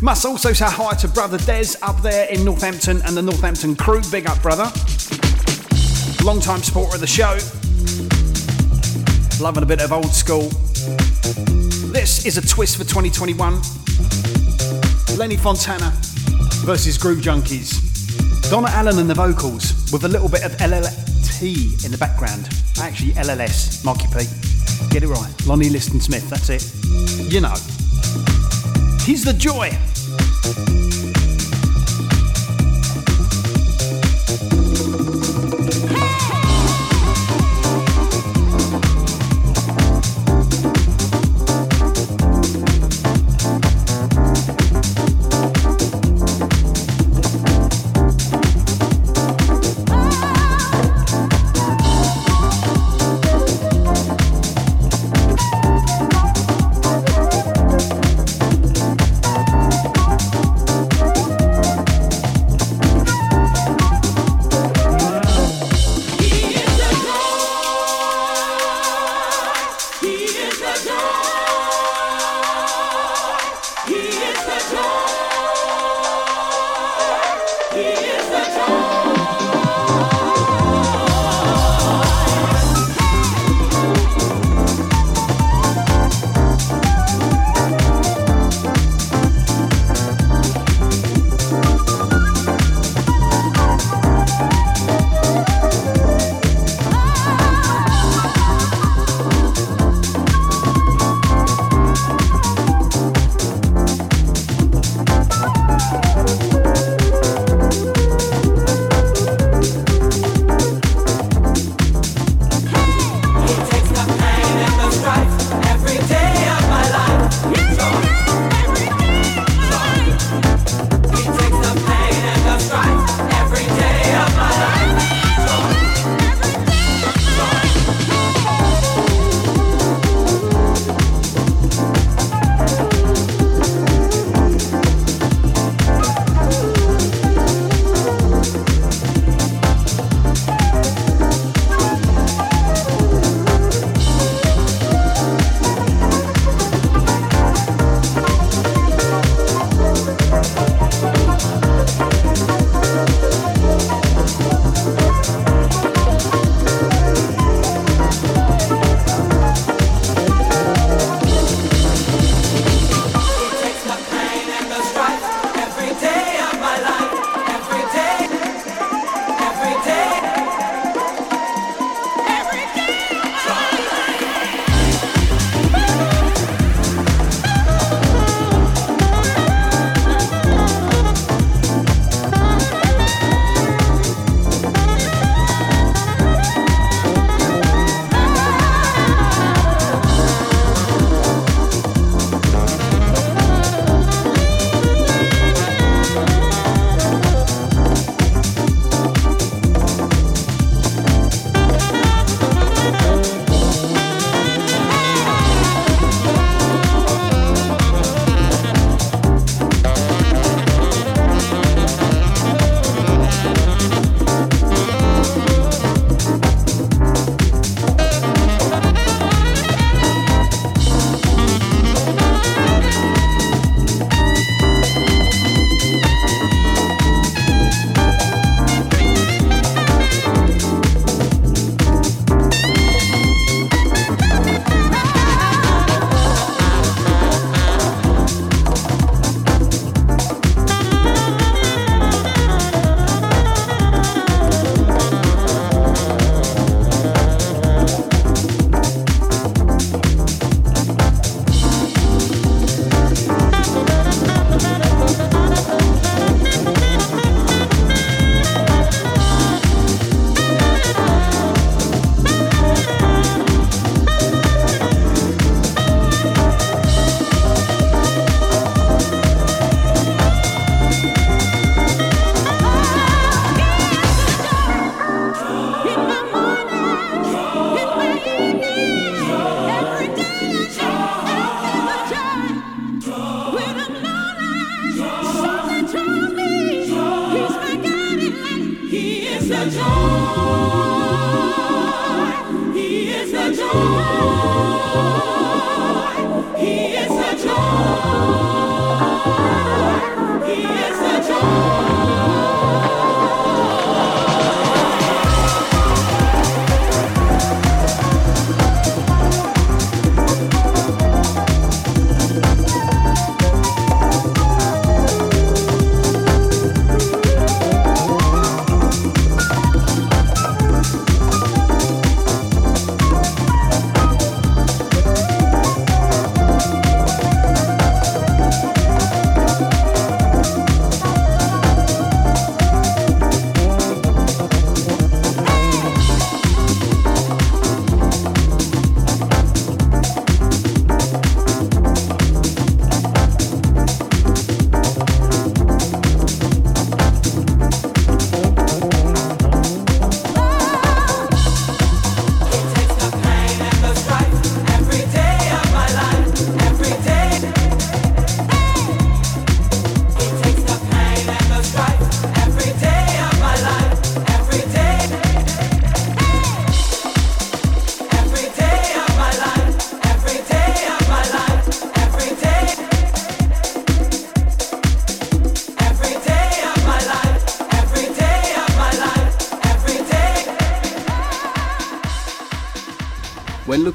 Must 0.03 0.25
also 0.25 0.53
say 0.53 0.65
hi 0.67 0.93
to 0.97 1.07
brother 1.07 1.39
Des 1.39 1.77
up 1.81 1.99
there 2.03 2.29
in 2.29 2.45
Northampton 2.45 3.01
and 3.05 3.17
the 3.17 3.23
Northampton 3.23 3.75
crew. 3.75 4.01
Big 4.11 4.27
up, 4.27 4.39
brother. 4.43 4.71
Long 6.23 6.39
time 6.39 6.61
supporter 6.61 6.93
of 6.93 7.01
the 7.01 7.07
show. 7.07 7.39
Loving 9.41 9.63
a 9.63 9.65
bit 9.65 9.81
of 9.81 9.91
old 9.91 10.13
school. 10.13 10.49
This 11.91 12.25
is 12.25 12.37
a 12.37 12.47
twist 12.47 12.77
for 12.77 12.83
2021. 12.83 13.61
Lenny 15.17 15.37
Fontana 15.37 15.91
versus 16.65 16.97
Groove 16.97 17.19
Junkies. 17.19 18.49
Donna 18.49 18.67
Allen 18.71 18.99
and 18.99 19.09
the 19.09 19.13
vocals 19.13 19.91
with 19.91 20.05
a 20.05 20.07
little 20.07 20.29
bit 20.29 20.43
of 20.43 20.51
LLT 20.53 21.83
in 21.85 21.91
the 21.91 21.97
background. 21.97 22.47
Actually, 22.79 23.11
LLS, 23.13 23.83
Marky 23.83 24.07
P. 24.07 24.25
Get 24.89 25.03
it 25.03 25.07
right. 25.07 25.33
Lonnie 25.45 25.69
Liston 25.69 25.99
Smith, 25.99 26.29
that's 26.29 26.49
it. 26.49 27.31
You 27.31 27.41
know. 27.41 27.55
He's 29.03 29.25
the 29.25 29.35
joy. 29.37 29.77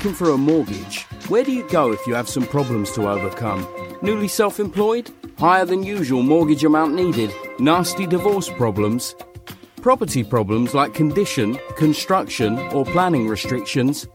Looking 0.08 0.26
for 0.26 0.32
a 0.32 0.38
mortgage, 0.38 1.02
where 1.28 1.44
do 1.44 1.52
you 1.52 1.68
go 1.68 1.92
if 1.92 2.06
you 2.06 2.14
have 2.14 2.30
some 2.30 2.46
problems 2.46 2.90
to 2.92 3.06
overcome? 3.06 3.66
Newly 4.00 4.26
self 4.26 4.58
employed? 4.58 5.10
Higher 5.38 5.66
than 5.66 5.82
usual 5.82 6.22
mortgage 6.22 6.64
amount 6.64 6.94
needed? 6.94 7.30
Nasty 7.58 8.06
divorce 8.06 8.48
problems? 8.48 9.14
Property 9.82 10.24
problems 10.24 10.72
like 10.72 10.94
condition, 10.94 11.58
construction, 11.76 12.58
or 12.72 12.86
planning 12.86 13.28
restrictions? 13.28 14.08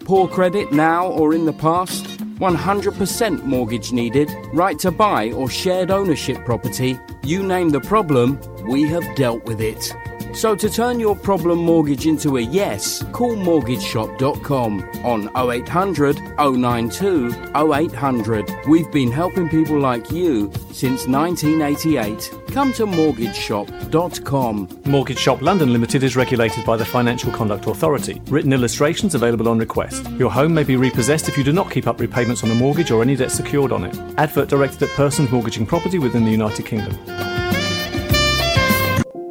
Poor 0.00 0.28
credit 0.28 0.70
now 0.70 1.06
or 1.06 1.32
in 1.32 1.46
the 1.46 1.54
past? 1.54 2.04
100% 2.38 3.44
mortgage 3.44 3.90
needed? 3.90 4.30
Right 4.52 4.78
to 4.80 4.90
buy 4.90 5.32
or 5.32 5.48
shared 5.48 5.90
ownership 5.90 6.44
property? 6.44 6.98
You 7.24 7.42
name 7.42 7.70
the 7.70 7.80
problem, 7.80 8.38
we 8.68 8.82
have 8.88 9.16
dealt 9.16 9.44
with 9.44 9.62
it. 9.62 9.94
So 10.34 10.54
to 10.54 10.68
turn 10.68 11.00
your 11.00 11.16
problem 11.16 11.58
mortgage 11.58 12.06
into 12.06 12.36
a 12.36 12.42
yes, 12.42 13.02
call 13.12 13.34
mortgageshop.com 13.34 14.87
on 15.04 15.28
0800 15.36 16.20
092 16.38 17.34
0800. 17.54 18.66
We've 18.66 18.90
been 18.90 19.10
helping 19.10 19.48
people 19.48 19.78
like 19.78 20.10
you 20.10 20.50
since 20.72 21.06
1988. 21.06 22.30
Come 22.48 22.72
to 22.74 22.86
mortgageshop.com. 22.86 24.80
Mortgage 24.86 25.18
Shop 25.18 25.42
London 25.42 25.72
Limited 25.72 26.02
is 26.02 26.16
regulated 26.16 26.64
by 26.64 26.76
the 26.76 26.84
Financial 26.84 27.30
Conduct 27.30 27.66
Authority. 27.66 28.20
Written 28.26 28.52
illustrations 28.52 29.14
available 29.14 29.48
on 29.48 29.58
request. 29.58 30.08
Your 30.12 30.30
home 30.30 30.54
may 30.54 30.64
be 30.64 30.76
repossessed 30.76 31.28
if 31.28 31.36
you 31.36 31.44
do 31.44 31.52
not 31.52 31.70
keep 31.70 31.86
up 31.86 32.00
repayments 32.00 32.42
on 32.44 32.50
a 32.50 32.54
mortgage 32.54 32.90
or 32.90 33.02
any 33.02 33.16
debt 33.16 33.30
secured 33.30 33.72
on 33.72 33.84
it. 33.84 33.98
Advert 34.16 34.48
directed 34.48 34.82
at 34.82 34.90
persons 34.90 35.30
mortgaging 35.30 35.66
property 35.66 35.98
within 35.98 36.24
the 36.24 36.30
United 36.30 36.64
Kingdom. 36.66 36.96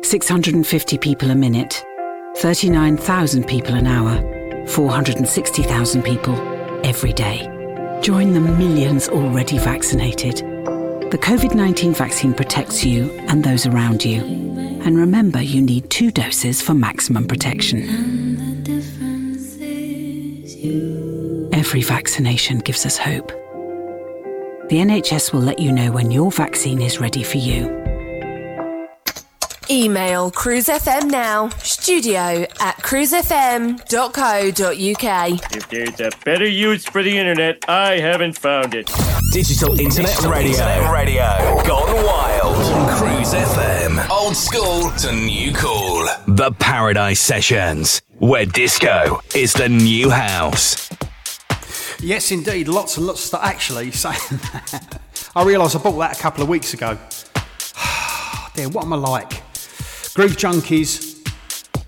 650 0.03 0.98
people 0.99 1.31
a 1.31 1.35
minute, 1.35 1.84
39,000 2.38 3.45
people 3.45 3.73
an 3.76 3.85
hour, 3.88 4.36
460,000 4.68 6.03
people 6.03 6.35
every 6.85 7.14
day. 7.14 7.48
Join 8.02 8.34
the 8.34 8.39
millions 8.39 9.07
already 9.10 9.57
vaccinated. 9.57 10.38
The 11.11 11.18
COVID 11.18 11.56
19 11.56 11.94
vaccine 11.94 12.34
protects 12.34 12.84
you 12.84 13.11
and 13.27 13.44
those 13.44 13.65
around 13.65 14.03
you. 14.03 14.22
And 14.84 14.98
remember, 14.98 15.41
you 15.41 15.61
need 15.61 15.89
two 15.89 16.11
doses 16.11 16.61
for 16.61 16.73
maximum 16.73 17.27
protection. 17.27 18.07
Every 21.53 21.81
vaccination 21.81 22.60
gives 22.60 22.85
us 22.85 22.98
hope. 22.98 23.30
The 24.69 24.77
NHS 24.77 25.31
will 25.31 25.41
let 25.41 25.60
you 25.60 25.72
know 25.72 25.91
when 25.91 26.11
your 26.11 26.31
vaccine 26.31 26.81
is 26.81 26.99
ready 26.99 27.23
for 27.23 27.38
you. 27.38 27.86
Email 29.69 30.31
Cruise 30.31 30.68
FM 30.68 31.11
now, 31.11 31.49
studio 31.60 32.45
at 32.61 32.77
cruisefm.co.uk. 32.77 33.80
If 35.56 35.69
there's 35.69 35.99
a 35.99 36.10
better 36.23 36.48
use 36.48 36.85
for 36.85 37.03
the 37.03 37.18
internet, 37.18 37.65
I 37.68 37.99
haven't 37.99 38.38
found 38.38 38.73
it. 38.76 38.89
Digital 39.34 39.77
Internet 39.80 40.22
Radio. 40.23 40.52
Internet 40.52 40.91
Radio. 40.91 41.64
Gone 41.65 42.06
wild. 42.06 42.56
On 42.56 42.98
Cruise 42.98 43.34
FM. 43.34 44.10
Old 44.10 44.38
school 44.38 44.89
to 44.99 45.11
new 45.11 45.52
cool. 45.53 46.07
The 46.27 46.52
Paradise 46.60 47.19
Sessions. 47.19 48.02
Where 48.19 48.45
disco 48.45 49.22
is 49.35 49.52
the 49.53 49.68
new 49.68 50.10
house. 50.10 50.89
Yes, 51.99 52.31
indeed. 52.31 52.69
Lots 52.69 52.95
and 52.98 53.06
lots 53.06 53.22
of 53.22 53.27
stuff. 53.27 53.44
Actually, 53.44 53.91
saying 54.03 54.18
that, 54.30 55.02
I 55.35 55.44
realised 55.44 55.76
I 55.76 55.80
bought 55.80 55.98
that 55.99 56.18
a 56.18 56.22
couple 56.22 56.41
of 56.41 56.48
weeks 56.49 56.73
ago. 56.73 56.98
Dear, 58.56 58.69
what 58.69 58.85
am 58.85 58.94
I 58.94 58.98
like? 58.98 59.47
Groove 60.18 60.35
Junkies 60.35 61.15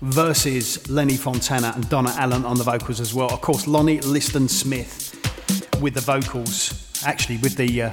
versus 0.02 0.88
Lenny 0.88 1.16
Fontana 1.16 1.72
and 1.74 1.88
Donna 1.88 2.14
Allen 2.16 2.44
on 2.44 2.56
the 2.56 2.62
vocals 2.62 3.00
as 3.00 3.12
well. 3.12 3.28
Of 3.28 3.40
course, 3.40 3.66
Lonnie 3.66 3.98
Liston 4.02 4.46
Smith 4.46 5.16
with 5.82 5.94
the 5.94 6.00
vocals, 6.00 6.92
actually 7.04 7.38
with 7.38 7.56
the 7.56 7.82
uh, 7.82 7.90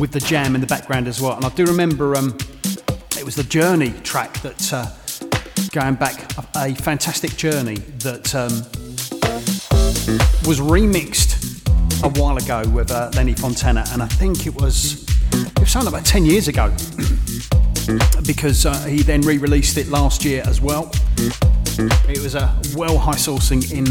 with 0.00 0.12
the 0.12 0.20
jam 0.20 0.54
in 0.54 0.62
the 0.62 0.66
background 0.66 1.06
as 1.06 1.20
well. 1.20 1.36
And 1.36 1.44
I 1.44 1.50
do 1.50 1.66
remember 1.66 2.16
um, 2.16 2.38
it 3.18 3.22
was 3.22 3.34
the 3.34 3.42
Journey 3.42 3.90
track 4.02 4.32
that 4.40 4.72
uh, 4.72 4.86
going 5.72 5.96
back 5.96 6.38
a, 6.38 6.70
a 6.70 6.74
fantastic 6.74 7.36
journey 7.36 7.76
that 7.98 8.34
um, 8.34 8.52
was 10.48 10.58
remixed 10.58 11.36
a 12.02 12.08
while 12.18 12.38
ago 12.38 12.66
with 12.70 12.90
uh, 12.90 13.10
Lenny 13.14 13.34
Fontana, 13.34 13.84
and 13.92 14.02
I 14.02 14.06
think 14.06 14.46
it 14.46 14.58
was 14.58 15.06
it 15.34 15.60
was 15.60 15.70
something 15.70 15.92
about 15.92 16.06
ten 16.06 16.24
years 16.24 16.48
ago 16.48 16.74
because 18.26 18.66
uh, 18.66 18.78
he 18.84 19.02
then 19.02 19.20
re-released 19.22 19.76
it 19.76 19.88
last 19.88 20.24
year 20.24 20.42
as 20.46 20.60
well. 20.60 20.90
It 22.08 22.20
was 22.22 22.34
a 22.34 22.54
well 22.76 22.98
high 22.98 23.14
sourcing 23.14 23.70
in 23.72 23.86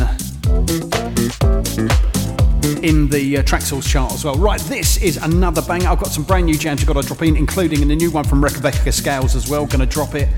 in 2.84 3.10
the 3.10 3.38
uh, 3.38 3.44
Traxsource 3.44 3.88
chart 3.88 4.14
as 4.14 4.24
well. 4.24 4.36
Right, 4.36 4.60
this 4.62 5.02
is 5.02 5.18
another 5.18 5.62
banger. 5.62 5.88
I've 5.88 6.00
got 6.00 6.10
some 6.10 6.24
brand 6.24 6.46
new 6.46 6.58
jams 6.58 6.82
I've 6.82 6.88
got 6.88 7.02
to 7.02 7.08
drop 7.08 7.22
in, 7.24 7.36
including 7.36 7.88
the 7.88 7.96
new 7.96 8.12
one 8.12 8.24
from 8.24 8.44
Rebecca 8.44 8.92
Scales 8.92 9.36
as 9.36 9.50
well. 9.50 9.66
Going 9.66 9.80
to 9.80 9.86
drop 9.86 10.16
it. 10.16 10.30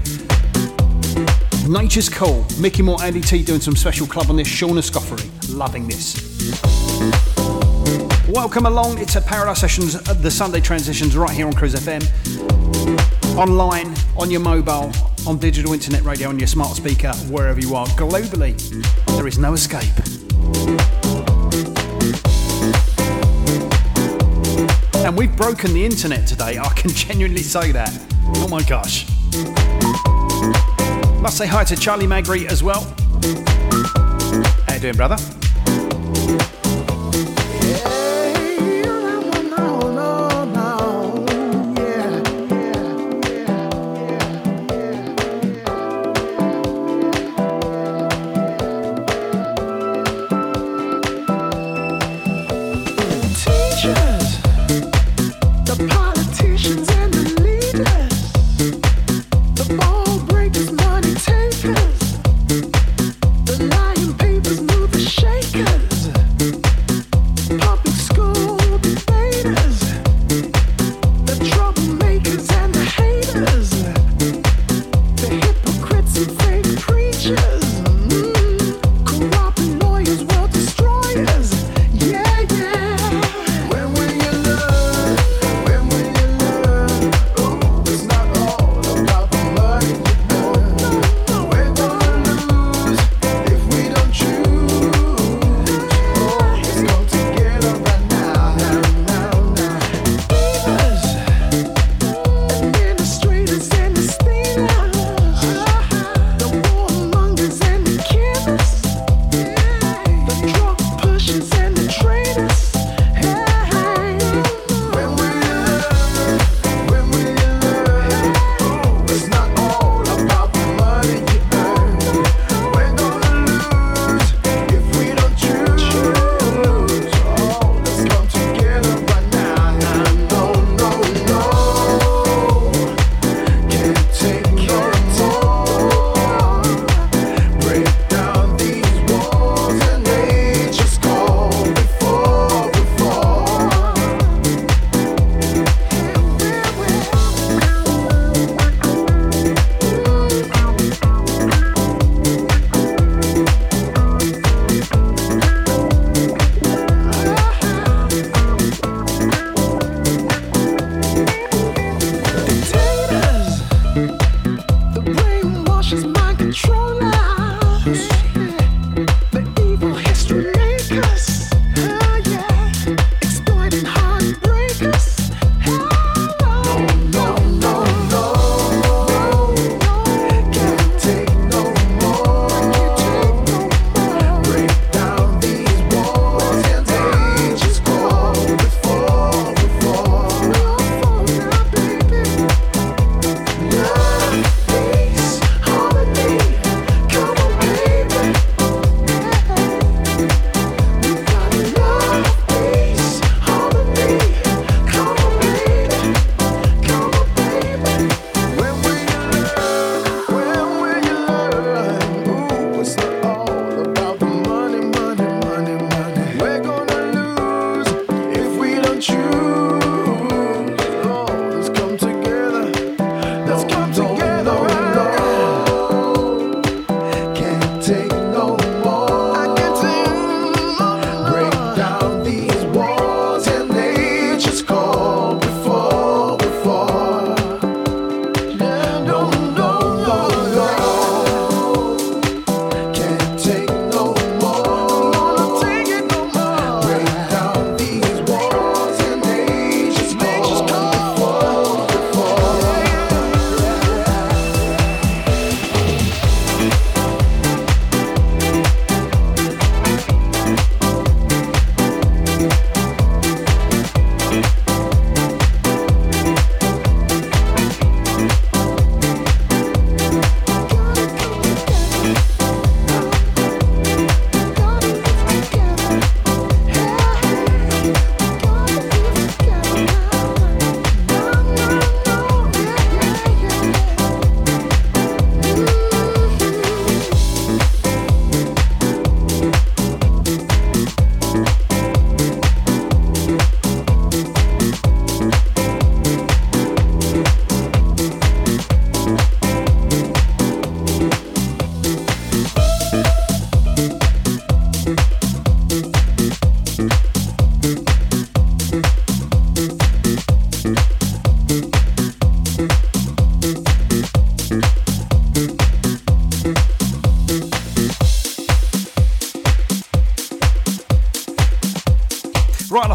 Nature's 1.68 2.10
Call. 2.10 2.46
Micky 2.60 2.82
More, 2.82 3.02
Andy 3.02 3.22
Tee 3.22 3.44
doing 3.44 3.62
some 3.62 3.76
special 3.76 4.08
club 4.08 4.30
on 4.30 4.36
this. 4.38 4.48
Shaun 4.48 4.78
Escoffery. 4.78 5.30
Loving 5.56 5.88
this. 5.88 6.18
Welcome 8.28 8.66
along. 8.66 8.98
It's 8.98 9.16
a 9.16 9.22
Paradise 9.22 9.60
Sessions, 9.60 9.96
uh, 9.96 10.14
the 10.14 10.32
Sunday 10.32 10.62
transitions 10.62 11.16
right 11.16 11.32
here 11.32 11.48
on 11.48 11.54
Cruise 11.54 11.76
FM. 11.76 13.21
Online, 13.38 13.94
on 14.18 14.30
your 14.30 14.42
mobile, 14.42 14.92
on 15.26 15.38
digital 15.38 15.74
internet 15.74 16.04
radio, 16.04 16.30
on 16.30 16.38
your 16.38 16.48
smart 16.48 16.76
speaker, 16.76 17.14
wherever 17.30 17.60
you 17.60 17.76
are. 17.76 17.88
Globally, 17.88 18.56
there 19.16 19.28
is 19.28 19.38
no 19.38 19.54
escape. 19.54 19.82
And 25.06 25.18
we've 25.18 25.36
broken 25.36 25.74
the 25.74 25.84
internet 25.84 26.28
today. 26.28 26.60
I 26.60 26.70
can 26.76 26.90
genuinely 26.94 27.42
say 27.42 27.72
that. 27.72 27.92
Oh 28.38 28.48
my 28.48 28.64
gosh. 28.64 29.08
Must 31.22 31.38
say 31.38 31.48
hi 31.48 31.64
to 31.64 31.76
Charlie 31.76 32.08
Magri 32.08 32.46
as 32.46 32.62
well. 32.62 32.82
How 34.68 34.74
you 34.76 34.80
doing, 34.80 34.98
brother? 34.98 35.18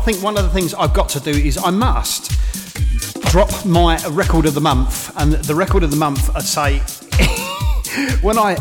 Think 0.07 0.23
one 0.23 0.39
of 0.39 0.45
the 0.45 0.51
things 0.51 0.73
I've 0.73 0.95
got 0.95 1.09
to 1.11 1.21
do 1.21 1.33
is 1.33 1.59
I 1.59 1.71
must 1.71 2.31
drop 3.33 3.67
my 3.67 3.99
record 4.11 4.47
of 4.47 4.55
the 4.55 4.61
month, 4.61 5.13
and 5.19 5.33
the 5.33 5.55
record 5.57 5.83
of 5.83 5.91
the 5.91 5.97
month, 5.97 6.31
I'd 6.37 6.45
say, 6.45 6.79
when 8.23 8.39
I 8.39 8.55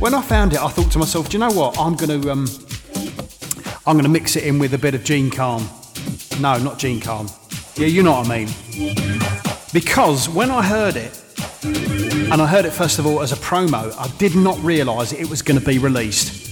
when 0.00 0.12
I 0.12 0.20
found 0.22 0.54
it, 0.54 0.58
I 0.58 0.66
thought 0.66 0.90
to 0.90 0.98
myself, 0.98 1.28
do 1.28 1.36
you 1.36 1.38
know 1.38 1.52
what? 1.52 1.78
I'm 1.78 1.94
to 1.98 2.32
um, 2.32 2.48
I'm 3.86 3.96
to 3.96 4.08
mix 4.08 4.34
it 4.34 4.42
in 4.42 4.58
with 4.58 4.74
a 4.74 4.78
bit 4.78 4.96
of 4.96 5.04
Gene 5.04 5.30
Calm. 5.30 5.68
No, 6.40 6.58
not 6.58 6.80
Gene 6.80 7.00
Calm. 7.00 7.28
Yeah, 7.76 7.86
you 7.86 8.02
know 8.02 8.14
what 8.18 8.28
I 8.28 8.38
mean. 8.38 8.48
Because 9.72 10.28
when 10.28 10.50
I 10.50 10.62
heard 10.62 10.96
it, 10.96 11.16
and 11.62 12.42
I 12.42 12.46
heard 12.48 12.64
it 12.64 12.72
first 12.72 12.98
of 12.98 13.06
all 13.06 13.22
as 13.22 13.30
a 13.30 13.36
promo, 13.36 13.96
I 13.96 14.08
did 14.18 14.34
not 14.34 14.58
realise 14.64 15.12
it 15.12 15.30
was 15.30 15.42
going 15.42 15.60
to 15.60 15.64
be 15.64 15.78
released. 15.78 16.42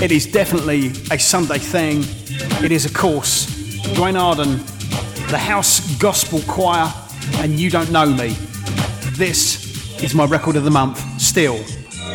It 0.00 0.12
is 0.12 0.26
definitely 0.26 0.92
a 1.10 1.18
Sunday 1.18 1.58
thing. 1.58 2.04
It 2.60 2.72
is, 2.72 2.84
of 2.84 2.92
course, 2.92 3.46
Duane 3.94 4.16
Harden, 4.16 4.56
the 5.30 5.38
House 5.38 5.96
Gospel 5.98 6.40
Choir, 6.48 6.92
and 7.36 7.58
You 7.58 7.70
Don't 7.70 7.90
Know 7.92 8.06
Me. 8.06 8.36
This 9.12 10.02
is 10.02 10.12
my 10.12 10.24
record 10.24 10.56
of 10.56 10.64
the 10.64 10.70
month, 10.70 10.98
still. 11.20 11.56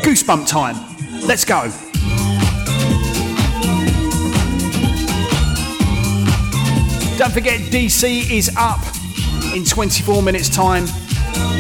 Goosebump 0.04 0.46
time. 0.46 0.76
Let's 1.26 1.46
go. 1.46 1.62
Don't 7.18 7.32
forget, 7.32 7.62
DC 7.72 8.30
is 8.30 8.52
up 8.58 8.82
in 9.56 9.64
24 9.64 10.22
minutes' 10.22 10.50
time. 10.50 10.86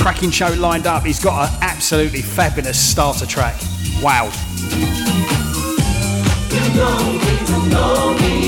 Cracking 0.01 0.29
show 0.29 0.53
lined 0.55 0.87
up. 0.87 1.03
He's 1.03 1.23
got 1.23 1.49
an 1.49 1.57
absolutely 1.61 2.21
fabulous 2.21 2.77
starter 2.77 3.25
track. 3.25 3.55
Wow. 4.01 4.29
Don't 7.73 8.21
even 8.21 8.43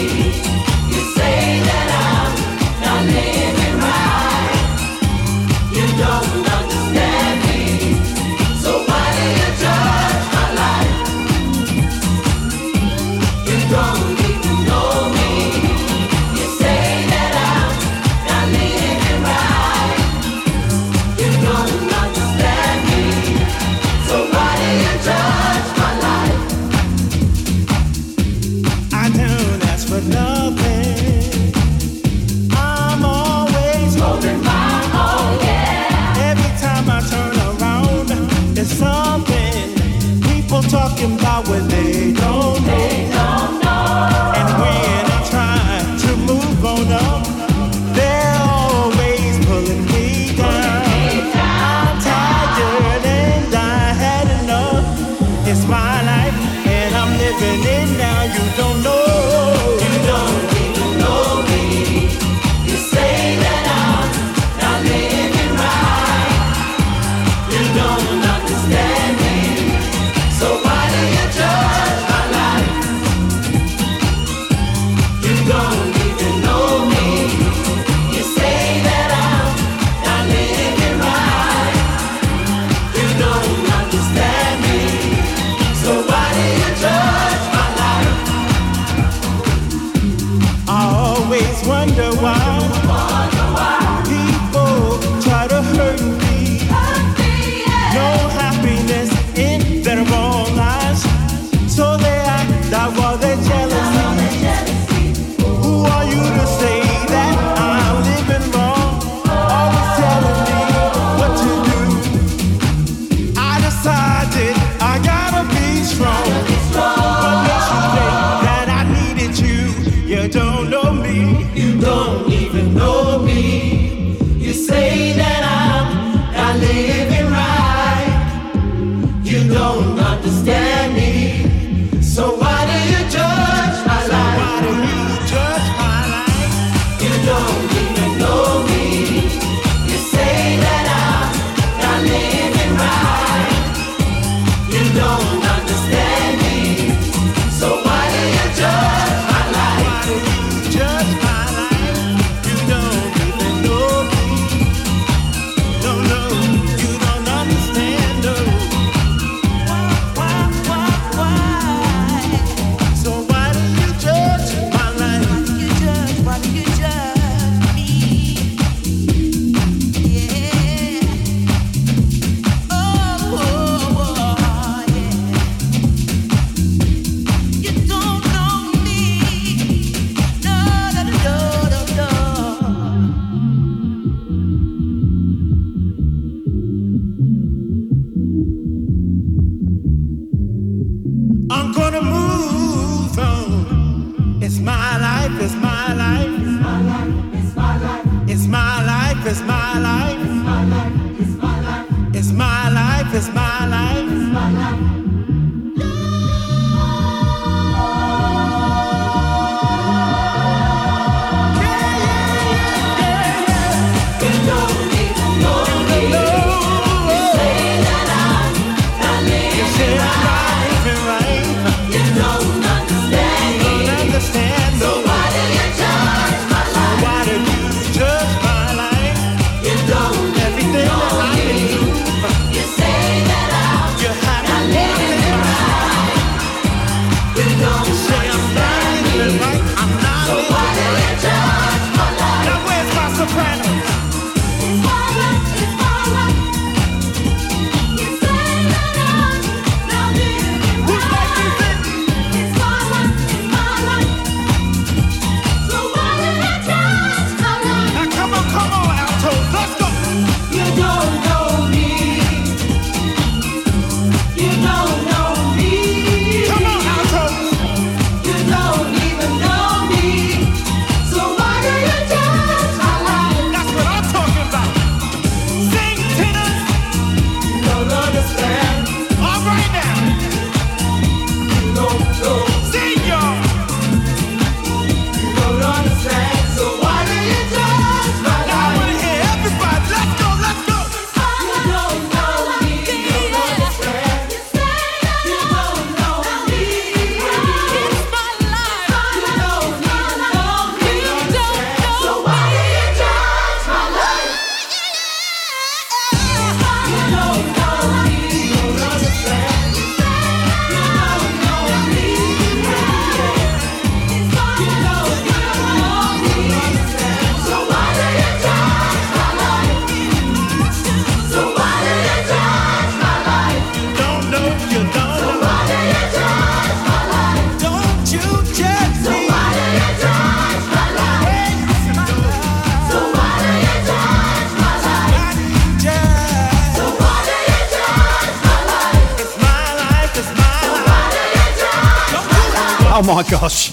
gosh. 343.39 343.69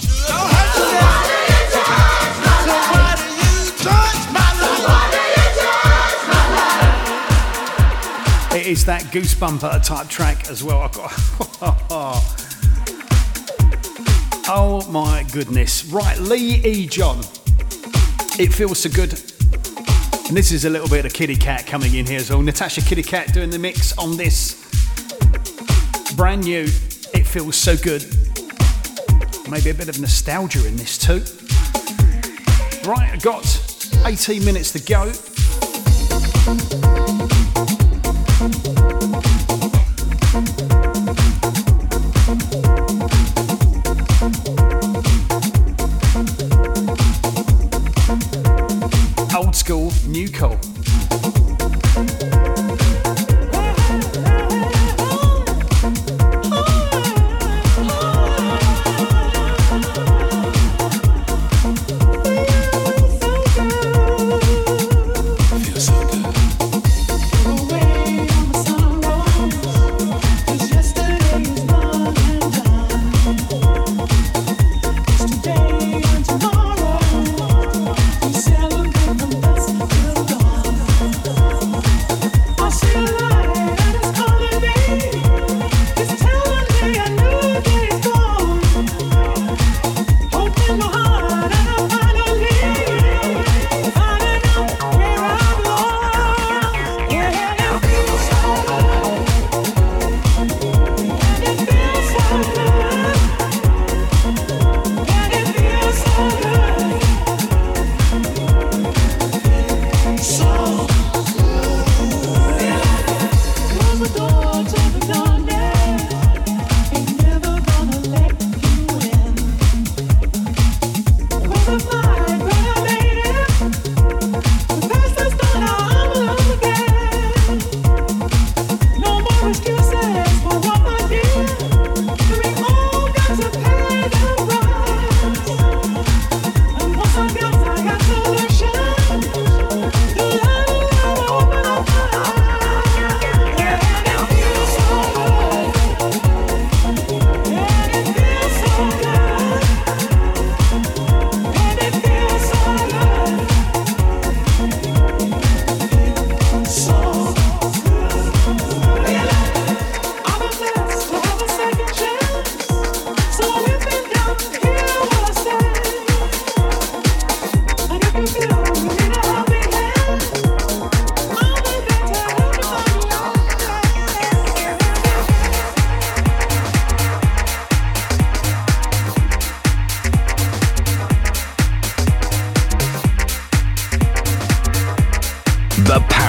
It 8.55 8.67
is 8.67 8.85
that 8.87 9.03
goosebumper 9.13 9.85
type 9.85 10.09
track 10.09 10.51
as 10.51 10.65
well. 10.65 10.83
I've 10.83 10.93
got. 10.93 12.39
Oh 14.55 14.85
my 14.91 15.25
goodness. 15.33 15.85
Right, 15.85 16.19
Lee 16.19 16.57
E. 16.65 16.87
John. 16.87 17.21
It 18.39 18.53
feels 18.53 18.81
so 18.81 18.91
good. 18.91 19.13
And 20.29 20.37
this 20.37 20.51
is 20.51 20.65
a 20.65 20.71
little 20.71 20.89
bit 20.89 21.07
of 21.07 21.13
Kitty 21.13 21.37
Kat 21.37 21.65
coming 21.65 21.95
in 21.95 22.05
here 22.05 22.19
as 22.19 22.29
well. 22.29 22.43
Natasha 22.43 22.83
Kitty 22.83 23.05
Kat 23.05 23.33
doing 23.33 23.51
the 23.51 23.59
mix 23.59 23.97
on 23.97 24.17
this. 24.17 24.61
Brand 26.17 26.43
new. 26.43 26.65
It 27.15 27.25
feels 27.27 27.55
so 27.55 27.77
good 27.77 28.22
maybe 29.53 29.69
a 29.69 29.75
bit 29.75 29.91
of 29.91 30.01
nostalgia 30.01 30.67
in 30.67 30.77
this 30.77 30.97
too. 30.97 31.23
Right, 32.89 33.11
I've 33.13 33.21
got 33.21 33.45
18 34.07 34.43
minutes 34.43 34.73
to 34.73 34.81
go. 34.81 35.13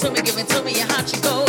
to 0.00 0.10
me, 0.10 0.20
give 0.22 0.36
it 0.38 0.48
to 0.48 0.62
me, 0.62 0.80
and 0.80 0.90
how'd 0.90 1.10
you 1.12 1.20
go? 1.22 1.45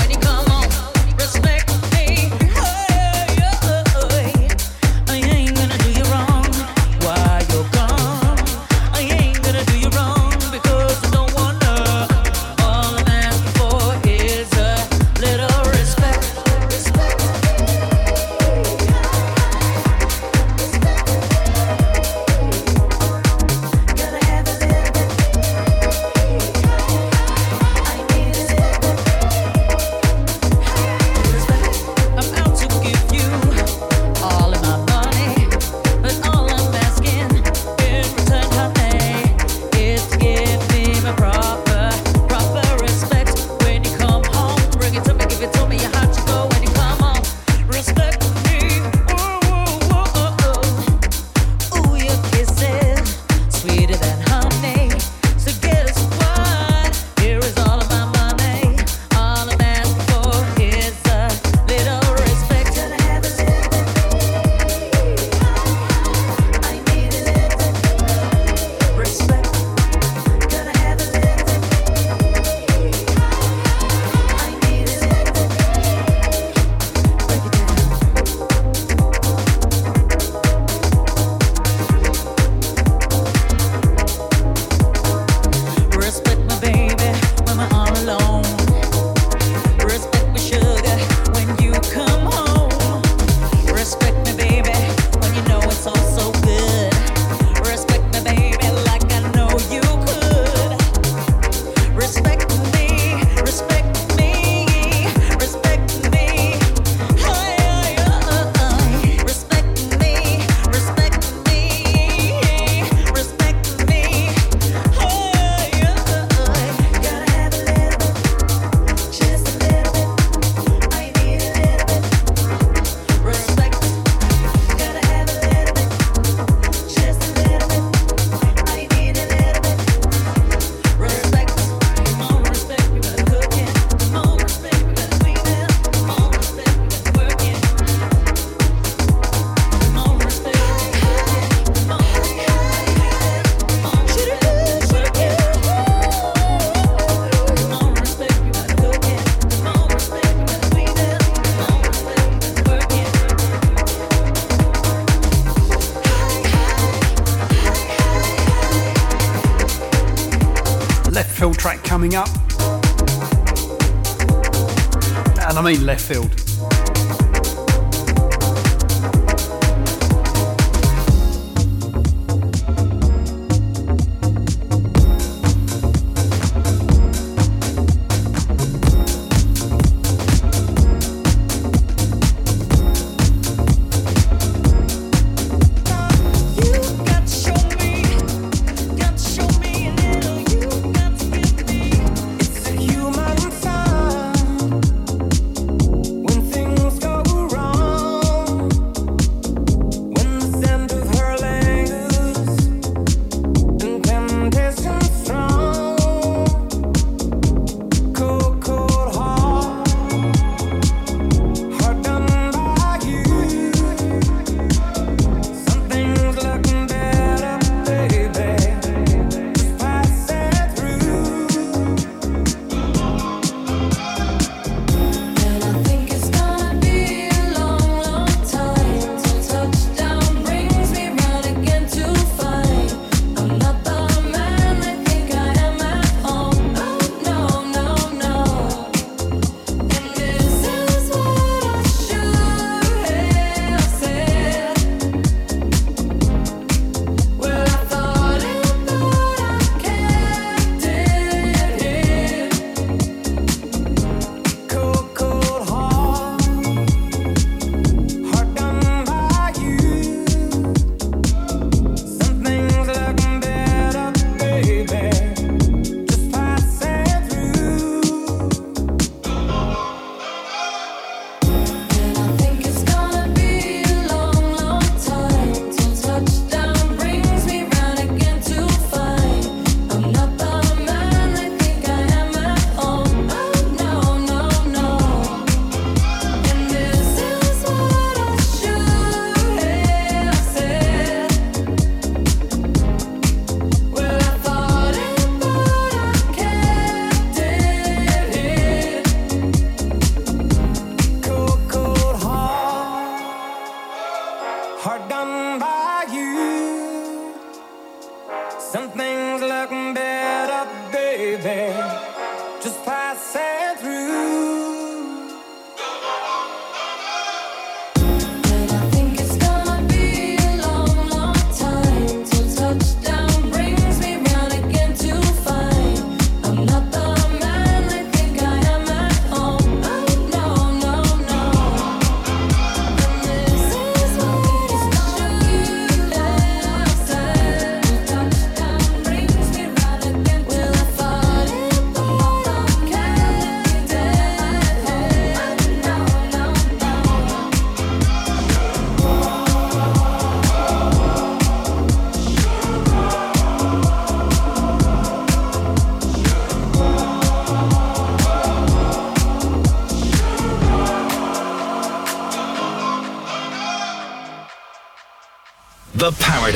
I 165.68 165.74
mean 165.74 165.86
left 165.86 166.00
field. 166.00 166.47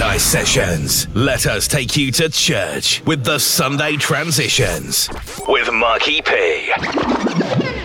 The 0.01 0.05
Paradise 0.07 0.23
Sessions. 0.23 1.15
Let 1.15 1.45
us 1.45 1.67
take 1.67 1.95
you 1.95 2.11
to 2.13 2.27
church 2.27 3.03
with 3.05 3.23
the 3.23 3.37
Sunday 3.37 3.97
Transitions 3.97 5.07
with 5.47 5.71
Marky 5.71 6.23
P. 6.23 6.73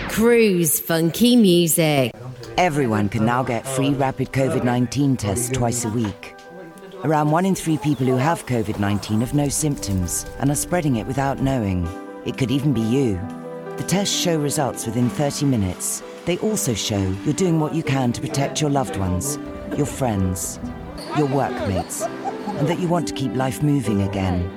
Cruise 0.09 0.79
funky 0.79 1.35
music. 1.35 2.15
Everyone 2.57 3.07
can 3.07 3.23
now 3.23 3.43
get 3.43 3.67
free 3.67 3.91
rapid 3.91 4.31
COVID 4.31 4.63
19 4.63 5.15
tests 5.17 5.51
twice 5.51 5.85
a 5.85 5.89
week. 5.89 6.33
Around 7.03 7.29
one 7.29 7.45
in 7.45 7.53
three 7.53 7.77
people 7.77 8.07
who 8.07 8.17
have 8.17 8.47
COVID 8.47 8.79
19 8.79 9.19
have 9.19 9.35
no 9.35 9.47
symptoms 9.47 10.25
and 10.39 10.49
are 10.49 10.55
spreading 10.55 10.95
it 10.95 11.05
without 11.05 11.43
knowing. 11.43 11.87
It 12.25 12.35
could 12.35 12.49
even 12.49 12.73
be 12.73 12.81
you. 12.81 13.21
The 13.77 13.83
tests 13.83 14.19
show 14.19 14.39
results 14.39 14.87
within 14.87 15.11
30 15.11 15.45
minutes. 15.45 16.01
They 16.25 16.39
also 16.39 16.73
show 16.73 17.15
you're 17.25 17.35
doing 17.35 17.59
what 17.59 17.75
you 17.75 17.83
can 17.83 18.11
to 18.13 18.21
protect 18.21 18.59
your 18.59 18.71
loved 18.71 18.97
ones, 18.97 19.37
your 19.77 19.85
friends, 19.85 20.59
your 21.17 21.27
workmates, 21.27 22.01
and 22.01 22.67
that 22.67 22.79
you 22.79 22.87
want 22.87 23.07
to 23.07 23.13
keep 23.13 23.33
life 23.35 23.63
moving 23.63 24.03
again. 24.03 24.49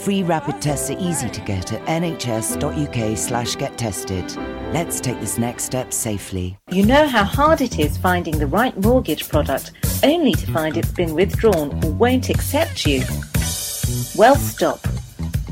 Free 0.00 0.22
rapid 0.22 0.60
tests 0.60 0.90
are 0.90 0.98
easy 0.98 1.28
to 1.28 1.40
get 1.40 1.72
at 1.72 1.84
nhs.uk 1.86 3.18
slash 3.18 3.56
get 3.56 3.76
tested. 3.78 4.36
Let's 4.72 5.00
take 5.00 5.18
this 5.20 5.38
next 5.38 5.64
step 5.64 5.92
safely. 5.92 6.58
You 6.70 6.84
know 6.84 7.08
how 7.08 7.24
hard 7.24 7.60
it 7.60 7.78
is 7.78 7.96
finding 7.96 8.38
the 8.38 8.46
right 8.46 8.76
mortgage 8.76 9.28
product 9.28 9.72
only 10.04 10.32
to 10.32 10.46
find 10.52 10.76
it's 10.76 10.92
been 10.92 11.14
withdrawn 11.14 11.82
or 11.84 11.90
won't 11.92 12.28
accept 12.28 12.86
you? 12.86 13.00
Well, 14.16 14.36
stop. 14.36 14.80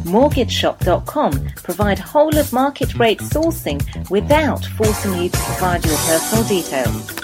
MortgageShop.com 0.05 1.49
provide 1.57 1.99
whole 1.99 2.36
of 2.36 2.53
market 2.53 2.95
rate 2.97 3.20
sourcing 3.20 3.81
without 4.11 4.65
forcing 4.77 5.15
you 5.15 5.31
to 5.31 5.39
provide 5.39 5.85
your 5.85 5.97
personal 5.97 6.45
details. 6.45 7.23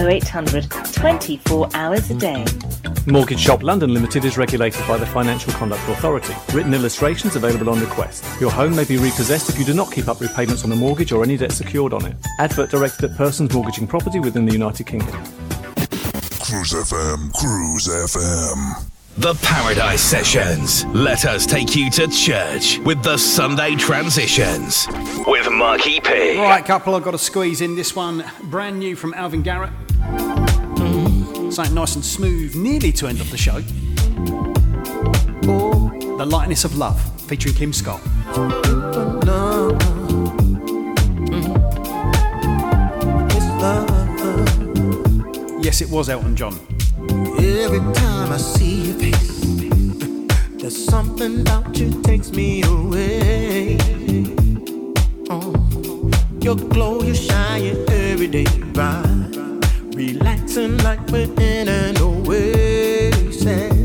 0800 0.00 0.70
24 0.70 1.68
hours 1.74 2.10
a 2.10 2.14
day. 2.14 2.44
Mortgage 3.06 3.40
Shop 3.40 3.62
London 3.62 3.92
Limited 3.92 4.24
is 4.24 4.36
regulated 4.36 4.86
by 4.86 4.96
the 4.96 5.06
Financial 5.06 5.52
Conduct 5.54 5.82
Authority. 5.88 6.34
Written 6.52 6.74
illustrations 6.74 7.36
available 7.36 7.70
on 7.70 7.80
request. 7.80 8.24
Your 8.40 8.50
home 8.50 8.76
may 8.76 8.84
be 8.84 8.96
repossessed 8.96 9.48
if 9.48 9.58
you 9.58 9.64
do 9.64 9.74
not 9.74 9.90
keep 9.92 10.08
up 10.08 10.20
repayments 10.20 10.64
on 10.64 10.72
a 10.72 10.76
mortgage 10.76 11.12
or 11.12 11.22
any 11.22 11.36
debt 11.36 11.52
secured 11.52 11.92
on 11.92 12.04
it. 12.06 12.16
Advert 12.38 12.70
directed 12.70 13.10
at 13.10 13.16
persons 13.16 13.52
mortgaging 13.52 13.86
property 13.86 14.20
within 14.20 14.46
the 14.46 14.52
United 14.52 14.86
Kingdom. 14.86 15.22
Cruise 16.40 16.72
FM, 16.72 17.32
Cruise 17.34 17.88
FM. 17.88 18.90
The 19.18 19.34
Paradise 19.42 20.00
Sessions. 20.00 20.84
Let 20.86 21.24
us 21.24 21.44
take 21.44 21.74
you 21.76 21.90
to 21.90 22.08
church 22.08 22.78
with 22.78 23.02
the 23.02 23.16
Sunday 23.18 23.74
Transitions 23.74 24.86
with 25.26 25.50
Marky 25.50 26.00
P. 26.00 26.38
Right, 26.38 26.64
couple, 26.64 26.94
I've 26.94 27.02
got 27.02 27.10
to 27.10 27.18
squeeze 27.18 27.60
in 27.60 27.76
this 27.76 27.94
one. 27.94 28.24
Brand 28.44 28.78
new 28.78 28.96
from 28.96 29.14
Alvin 29.14 29.42
Garrett. 29.42 29.72
Mm-hmm. 30.76 31.50
Something 31.50 31.74
nice 31.74 31.94
and 31.94 32.04
smooth, 32.04 32.54
nearly 32.54 32.92
to 32.92 33.06
end 33.06 33.20
of 33.20 33.30
the 33.30 33.36
show. 33.36 33.60
The 36.16 36.26
Lightness 36.26 36.64
of 36.64 36.76
Love, 36.76 37.00
featuring 37.22 37.54
Kim 37.54 37.72
Scott. 37.72 38.00
Mm-hmm. 38.00 39.20
Yes, 45.62 45.80
it 45.82 45.90
was 45.90 46.08
Elton 46.08 46.34
John. 46.34 46.58
Every 47.38 47.80
time 47.94 48.32
I 48.32 48.38
see 48.38 48.86
your 48.86 48.98
face, 48.98 49.40
there's 50.60 50.84
something 50.84 51.42
about 51.42 51.78
you 51.78 52.02
takes 52.02 52.32
me 52.32 52.62
away. 52.62 53.76
Oh, 55.28 55.52
your 56.40 56.56
glow, 56.56 57.02
you 57.02 57.14
shine 57.14 57.76
every 57.88 58.26
day 58.26 58.46
bright, 58.72 59.19
relaxing 60.00 60.78
like 60.78 61.00
we're 61.10 61.30
in 61.38 61.68
an 61.68 61.96
oasis. 61.98 63.79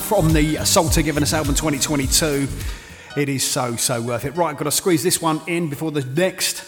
From 0.00 0.32
the 0.32 0.56
Salter 0.64 1.02
Giving 1.02 1.22
Us 1.22 1.32
album 1.32 1.54
2022. 1.54 2.48
It 3.16 3.28
is 3.28 3.44
so, 3.44 3.76
so 3.76 4.00
worth 4.00 4.24
it. 4.24 4.30
Right, 4.32 4.50
I've 4.50 4.56
got 4.56 4.64
to 4.64 4.70
squeeze 4.70 5.02
this 5.02 5.20
one 5.20 5.40
in 5.46 5.68
before 5.68 5.90
the 5.90 6.04
next 6.04 6.64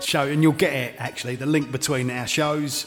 show, 0.00 0.26
and 0.26 0.42
you'll 0.42 0.52
get 0.52 0.72
it 0.72 0.94
actually, 0.98 1.36
the 1.36 1.46
link 1.46 1.70
between 1.70 2.10
our 2.10 2.26
shows. 2.26 2.84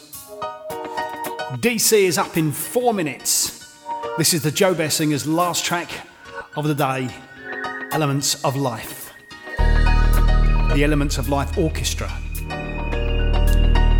DC 1.60 1.92
is 1.92 2.18
up 2.18 2.36
in 2.36 2.52
four 2.52 2.92
minutes. 2.92 3.76
This 4.18 4.34
is 4.34 4.42
the 4.42 4.50
Joe 4.50 4.74
Bessinger's 4.74 5.26
last 5.26 5.64
track 5.64 5.90
of 6.56 6.66
the 6.66 6.74
day 6.74 7.08
Elements 7.92 8.44
of 8.44 8.56
Life. 8.56 9.12
The 9.58 10.82
Elements 10.84 11.18
of 11.18 11.28
Life 11.28 11.56
Orchestra. 11.56 12.10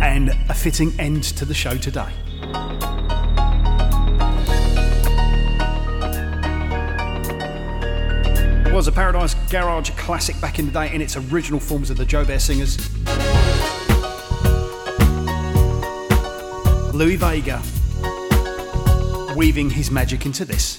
And 0.01 0.29
a 0.49 0.53
fitting 0.53 0.97
end 0.99 1.23
to 1.23 1.45
the 1.45 1.53
show 1.53 1.75
today. 1.75 2.13
Was 8.79 8.87
a 8.87 8.93
Paradise 8.93 9.33
Garage 9.49 9.89
classic 9.97 10.39
back 10.39 10.57
in 10.57 10.65
the 10.65 10.71
day 10.71 10.95
in 10.95 11.01
its 11.01 11.17
original 11.17 11.59
forms 11.59 11.89
of 11.89 11.97
the 11.97 12.05
Joe 12.05 12.23
Bear 12.23 12.39
Singers. 12.39 12.77
Louie 16.93 17.17
Vega 17.17 17.61
weaving 19.35 19.69
his 19.69 19.91
magic 19.91 20.25
into 20.25 20.45
this. 20.45 20.77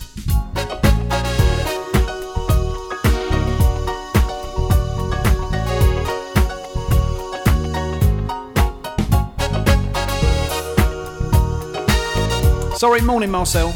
Sorry, 12.79 13.03
morning, 13.03 13.31
Marcel. 13.31 13.75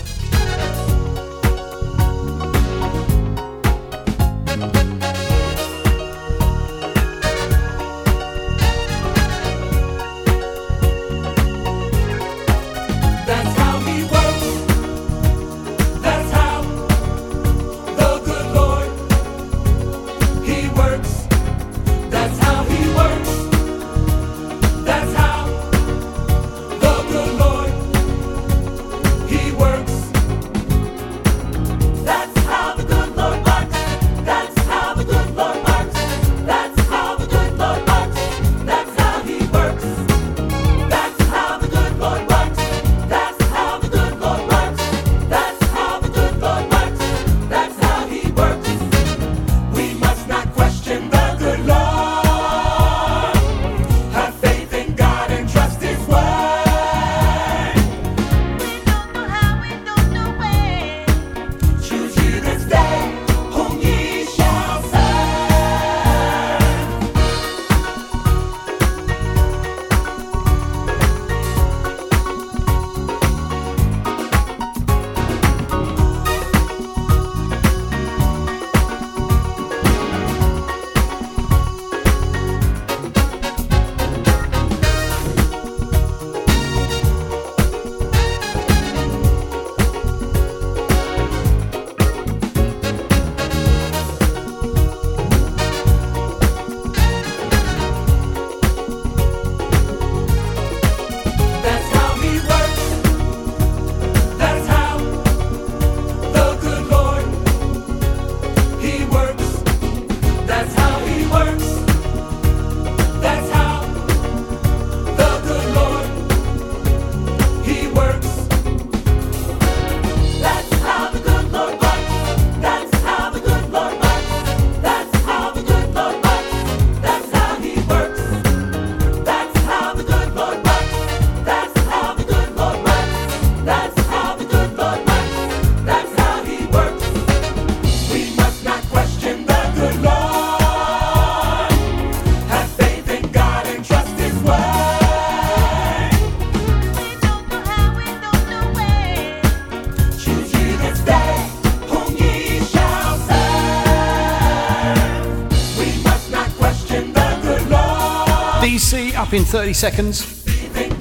In 159.34 159.44
30 159.44 159.72
seconds. 159.72 160.44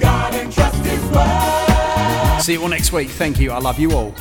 God 0.00 0.34
and 0.34 0.52
trust 0.52 0.84
His 0.84 1.02
word. 1.10 2.40
See 2.42 2.54
you 2.54 2.62
all 2.62 2.68
next 2.68 2.92
week. 2.92 3.08
Thank 3.08 3.38
you. 3.38 3.52
I 3.52 3.58
love 3.58 3.78
you 3.78 3.92
all. 3.92 4.14